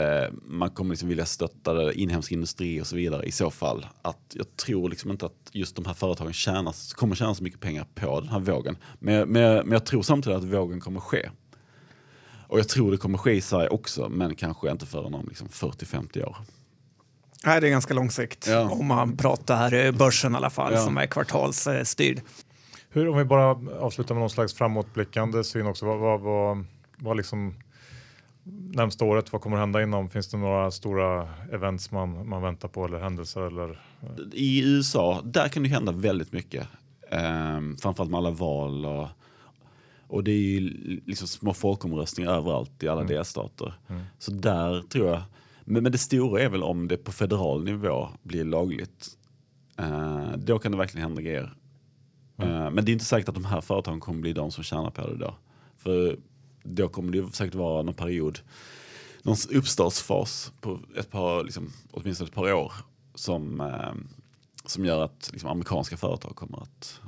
man 0.42 0.70
kommer 0.70 0.90
liksom 0.90 1.08
vilja 1.08 1.26
stötta 1.26 1.92
inhemsk 1.92 2.32
industri 2.32 2.80
och 2.80 2.86
så 2.86 2.96
vidare 2.96 3.24
i 3.24 3.32
så 3.32 3.50
fall. 3.50 3.86
Att 4.02 4.20
jag 4.32 4.56
tror 4.56 4.88
liksom 4.88 5.10
inte 5.10 5.26
att 5.26 5.50
just 5.52 5.76
de 5.76 5.84
här 5.84 5.94
företagen 5.94 6.32
tjänas, 6.32 6.92
kommer 6.92 7.14
tjäna 7.14 7.34
så 7.34 7.44
mycket 7.44 7.60
pengar 7.60 7.86
på 7.94 8.20
den 8.20 8.28
här 8.28 8.40
vågen. 8.40 8.76
Men, 8.98 9.28
men, 9.28 9.56
men 9.56 9.72
jag 9.72 9.86
tror 9.86 10.02
samtidigt 10.02 10.38
att 10.38 10.44
vågen 10.44 10.80
kommer 10.80 11.00
ske. 11.00 11.30
Och 12.46 12.58
jag 12.58 12.68
tror 12.68 12.90
det 12.90 12.96
kommer 12.96 13.18
ske 13.18 13.32
i 13.32 13.40
Sverige 13.40 13.68
också, 13.68 14.08
men 14.08 14.34
kanske 14.34 14.70
inte 14.70 14.86
förrän 14.86 15.14
om 15.14 15.26
liksom 15.28 15.48
40-50 15.48 16.24
år. 16.24 16.36
Nej, 17.44 17.60
det 17.60 17.66
är 17.66 17.70
ganska 17.70 17.94
lång 17.94 18.10
sikt 18.10 18.46
ja. 18.48 18.70
om 18.70 18.86
man 18.86 19.16
pratar 19.16 19.74
eh, 19.74 19.92
börsen 19.92 20.32
i 20.32 20.36
alla 20.36 20.50
fall 20.50 20.72
ja. 20.72 20.84
som 20.84 20.96
är 20.96 21.06
kvartalsstyrd. 21.06 22.20
Hur, 22.90 23.08
om 23.08 23.18
vi 23.18 23.24
bara 23.24 23.50
avslutar 23.78 24.14
med 24.14 24.20
någon 24.20 24.30
slags 24.30 24.54
framåtblickande 24.54 25.44
syn 25.44 25.66
också. 25.66 25.86
Vad, 25.86 25.98
vad, 25.98 26.20
vad, 26.20 26.64
vad 26.96 27.16
liksom 27.16 27.54
närmsta 28.44 29.04
året? 29.04 29.32
Vad 29.32 29.42
kommer 29.42 29.56
hända 29.56 29.82
inom? 29.82 30.08
Finns 30.08 30.28
det 30.28 30.36
några 30.36 30.70
stora 30.70 31.28
events 31.52 31.90
man, 31.90 32.28
man 32.28 32.42
väntar 32.42 32.68
på 32.68 32.84
eller 32.84 32.98
händelser? 32.98 33.40
Eller? 33.40 33.80
I 34.32 34.62
USA, 34.64 35.22
där 35.24 35.48
kan 35.48 35.62
det 35.62 35.68
hända 35.68 35.92
väldigt 35.92 36.32
mycket. 36.32 36.68
Um, 37.10 37.76
framförallt 37.76 38.10
med 38.10 38.18
alla 38.18 38.30
val 38.30 38.86
och, 38.86 39.08
och 40.06 40.24
det 40.24 40.30
är 40.30 40.60
ju 40.60 40.60
liksom 41.06 41.28
små 41.28 41.54
folkomröstningar 41.54 42.32
överallt 42.32 42.82
i 42.82 42.88
alla 42.88 43.00
mm. 43.00 43.12
delstater. 43.12 43.74
Mm. 43.88 44.02
Så 44.18 44.30
där 44.30 44.82
tror 44.82 45.08
jag, 45.08 45.22
men, 45.64 45.82
men 45.82 45.92
det 45.92 45.98
stora 45.98 46.42
är 46.42 46.48
väl 46.48 46.62
om 46.62 46.88
det 46.88 46.96
på 46.96 47.12
federal 47.12 47.64
nivå 47.64 48.08
blir 48.22 48.44
lagligt. 48.44 49.08
Uh, 49.80 50.36
då 50.36 50.58
kan 50.58 50.72
det 50.72 50.78
verkligen 50.78 51.06
hända 51.06 51.22
grejer. 51.22 51.54
Mm. 52.36 52.52
Uh, 52.52 52.70
men 52.70 52.84
det 52.84 52.90
är 52.90 52.92
inte 52.92 53.04
säkert 53.04 53.28
att 53.28 53.34
de 53.34 53.44
här 53.44 53.60
företagen 53.60 54.00
kommer 54.00 54.20
bli 54.20 54.32
de 54.32 54.50
som 54.50 54.64
tjänar 54.64 54.90
på 54.90 55.06
det 55.06 55.16
då. 55.16 55.34
För 55.78 56.16
då 56.62 56.88
kommer 56.88 57.12
det 57.12 57.34
säkert 57.34 57.54
vara 57.54 57.82
någon 57.82 57.94
period, 57.94 58.38
någon 59.22 59.36
uppstartsfas 59.50 60.52
på 60.60 60.80
ett 60.96 61.10
par, 61.10 61.44
liksom, 61.44 61.72
åtminstone 61.90 62.28
ett 62.28 62.34
par 62.34 62.52
år 62.52 62.72
som, 63.14 63.60
eh, 63.60 63.92
som 64.64 64.84
gör 64.84 65.04
att 65.04 65.30
liksom, 65.32 65.50
amerikanska 65.50 65.96
företag 65.96 66.36
kommer 66.36 66.62
att 66.62 67.00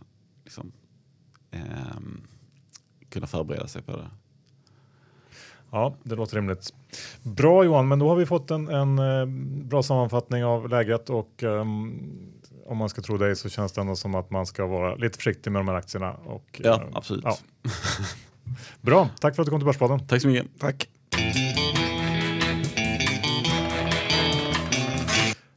liksom, 0.45 0.73
eh, 1.51 1.61
kunna 3.09 3.27
förbereda 3.27 3.69
sig 3.69 3.83
på 3.83 3.93
det. 3.93 4.11
Ja, 5.71 5.95
det 6.03 6.15
låter 6.15 6.37
rimligt. 6.37 6.75
Bra 7.23 7.65
Johan, 7.65 7.89
men 7.89 7.99
då 7.99 8.09
har 8.09 8.17
vi 8.17 8.27
fått 8.27 8.51
en, 8.51 8.69
en 8.69 8.99
eh, 8.99 9.27
bra 9.65 9.83
sammanfattning 9.83 10.45
av 10.45 10.69
läget 10.69 11.11
och 11.11 11.43
um, 11.43 12.33
om 12.67 12.77
man 12.79 12.89
ska 12.89 13.03
tro 13.03 13.17
dig 13.17 13.37
så 13.37 13.49
känns 13.49 13.73
det 13.73 13.81
ändå 13.81 13.97
som 13.97 14.15
att 14.15 14.31
man 14.31 14.47
ska 14.47 14.67
vara 14.67 14.95
lite 14.95 15.17
försiktig 15.17 15.51
med 15.51 15.61
de 15.61 15.69
här 15.69 15.75
aktierna. 15.75 16.13
Och, 16.13 16.61
ja, 16.65 16.75
uh, 16.75 16.89
absolut. 16.93 17.25
Ja. 17.25 17.37
Bra, 18.81 19.09
tack 19.21 19.35
för 19.35 19.43
att 19.43 19.47
du 19.47 19.51
kom 19.51 19.61
till 19.61 19.67
Börspodden. 19.67 20.07
Tack 20.07 20.23
så 20.23 20.29
mycket. 20.29 20.47
Tack. 20.59 20.89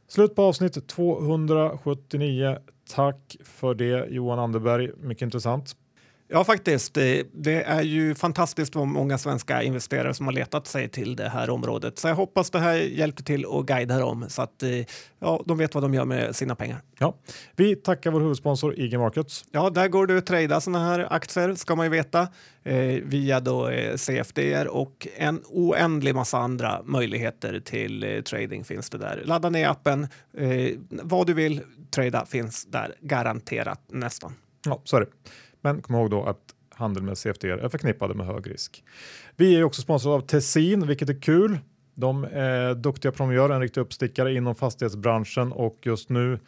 Slut 0.08 0.34
på 0.34 0.42
avsnitt 0.42 0.88
279. 0.88 2.58
Tack 2.94 3.36
för 3.44 3.74
det 3.74 4.06
Johan 4.10 4.38
Anderberg, 4.38 4.90
mycket 5.00 5.22
intressant. 5.22 5.76
Ja, 6.30 6.44
faktiskt. 6.44 6.94
Det 7.32 7.62
är 7.66 7.82
ju 7.82 8.14
fantastiskt 8.14 8.74
vad 8.74 8.86
många 8.86 9.18
svenska 9.18 9.62
investerare 9.62 10.14
som 10.14 10.26
har 10.26 10.32
letat 10.32 10.66
sig 10.66 10.88
till 10.88 11.16
det 11.16 11.28
här 11.28 11.50
området. 11.50 11.98
Så 11.98 12.08
jag 12.08 12.14
hoppas 12.14 12.50
det 12.50 12.58
här 12.58 12.74
hjälpte 12.74 13.22
till 13.22 13.46
att 13.46 13.66
guida 13.66 13.98
dem 13.98 14.24
så 14.28 14.42
att 14.42 14.62
eh, 14.62 14.70
ja, 15.18 15.42
de 15.46 15.58
vet 15.58 15.74
vad 15.74 15.84
de 15.84 15.94
gör 15.94 16.04
med 16.04 16.36
sina 16.36 16.54
pengar. 16.54 16.80
Ja. 16.98 17.14
Vi 17.56 17.76
tackar 17.76 18.10
vår 18.10 18.20
huvudsponsor 18.20 18.78
IG 18.78 18.98
Markets. 18.98 19.44
Ja, 19.50 19.70
där 19.70 19.88
går 19.88 20.06
du 20.06 20.18
att 20.18 20.26
trada 20.26 20.60
sådana 20.60 20.86
här 20.86 21.12
aktier 21.12 21.54
ska 21.54 21.76
man 21.76 21.86
ju 21.86 21.90
veta 21.90 22.28
eh, 22.64 22.76
via 23.04 23.40
då 23.40 23.68
eh, 23.68 23.96
CFDR 23.96 24.66
och 24.66 25.08
en 25.16 25.42
oändlig 25.46 26.14
massa 26.14 26.38
andra 26.38 26.82
möjligheter 26.84 27.60
till 27.60 28.04
eh, 28.04 28.20
trading 28.20 28.64
finns 28.64 28.90
det 28.90 28.98
där. 28.98 29.22
Ladda 29.24 29.50
ner 29.50 29.68
appen. 29.68 30.08
Vad 30.88 31.26
du 31.26 31.34
vill 31.34 31.60
trada 31.90 32.26
finns 32.26 32.64
där 32.64 32.94
garanterat 33.00 33.80
nästan. 33.88 34.34
Ja, 34.64 34.80
så 34.84 34.96
är 34.96 35.00
det. 35.00 35.06
Men 35.68 35.82
kom 35.82 35.94
ihåg 35.94 36.10
då 36.10 36.24
att 36.24 36.54
handel 36.70 37.02
med 37.02 37.18
CFD 37.18 37.44
är 37.50 37.68
förknippade 37.68 38.14
med 38.14 38.26
hög 38.26 38.50
risk. 38.50 38.84
Vi 39.36 39.56
är 39.56 39.64
också 39.64 39.82
sponsrade 39.82 40.16
av 40.16 40.20
Tessin, 40.20 40.86
vilket 40.86 41.08
är 41.08 41.20
kul. 41.20 41.58
De 41.94 42.24
är 42.24 42.74
duktiga 42.74 43.12
gör, 43.32 43.50
en 43.50 43.60
riktig 43.60 43.80
uppstickare 43.80 44.34
inom 44.34 44.54
fastighetsbranschen 44.54 45.52
och 45.52 45.78
just 45.82 46.08
nu 46.08 46.38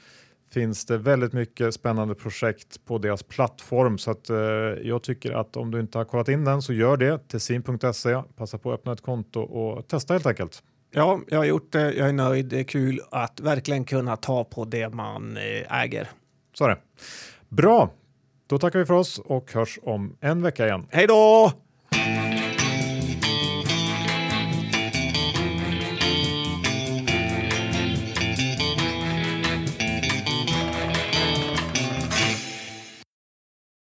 finns 0.53 0.85
det 0.85 0.99
väldigt 0.99 1.33
mycket 1.33 1.75
spännande 1.75 2.15
projekt 2.15 2.85
på 2.85 2.99
deras 2.99 3.23
plattform 3.23 3.99
så 3.99 4.11
att 4.11 4.31
eh, 4.31 4.37
jag 4.83 5.03
tycker 5.03 5.33
att 5.33 5.57
om 5.57 5.71
du 5.71 5.81
inte 5.81 5.99
har 5.99 6.05
kollat 6.05 6.29
in 6.29 6.45
den 6.45 6.63
så 6.63 6.73
gör 6.73 6.97
det. 6.97 7.29
Tessin.se. 7.29 8.23
Passa 8.37 8.59
på 8.59 8.73
att 8.73 8.81
öppna 8.81 8.93
ett 8.93 9.01
konto 9.01 9.41
och 9.41 9.89
testa 9.89 10.15
helt 10.15 10.27
enkelt. 10.27 10.63
Ja, 10.91 11.21
jag 11.29 11.39
har 11.39 11.45
gjort 11.45 11.73
det. 11.73 11.93
Jag 11.93 12.09
är 12.09 12.13
nöjd. 12.13 12.47
Det 12.47 12.61
är 12.61 12.65
kul 12.65 13.01
att 13.11 13.41
verkligen 13.41 13.85
kunna 13.85 14.17
ta 14.17 14.45
på 14.45 14.65
det 14.65 14.89
man 14.89 15.37
eh, 15.37 15.83
äger. 15.83 16.09
Så 16.55 16.65
är 16.65 16.69
det. 16.69 16.79
Bra, 17.49 17.91
då 18.51 18.59
tackar 18.59 18.79
vi 18.79 18.87
för 18.87 18.95
oss 18.95 19.19
och 19.19 19.53
hörs 19.53 19.79
om 19.83 20.17
en 20.21 20.43
vecka 20.43 20.67
igen. 20.67 20.87
Hej 20.91 21.07
då! 21.07 21.53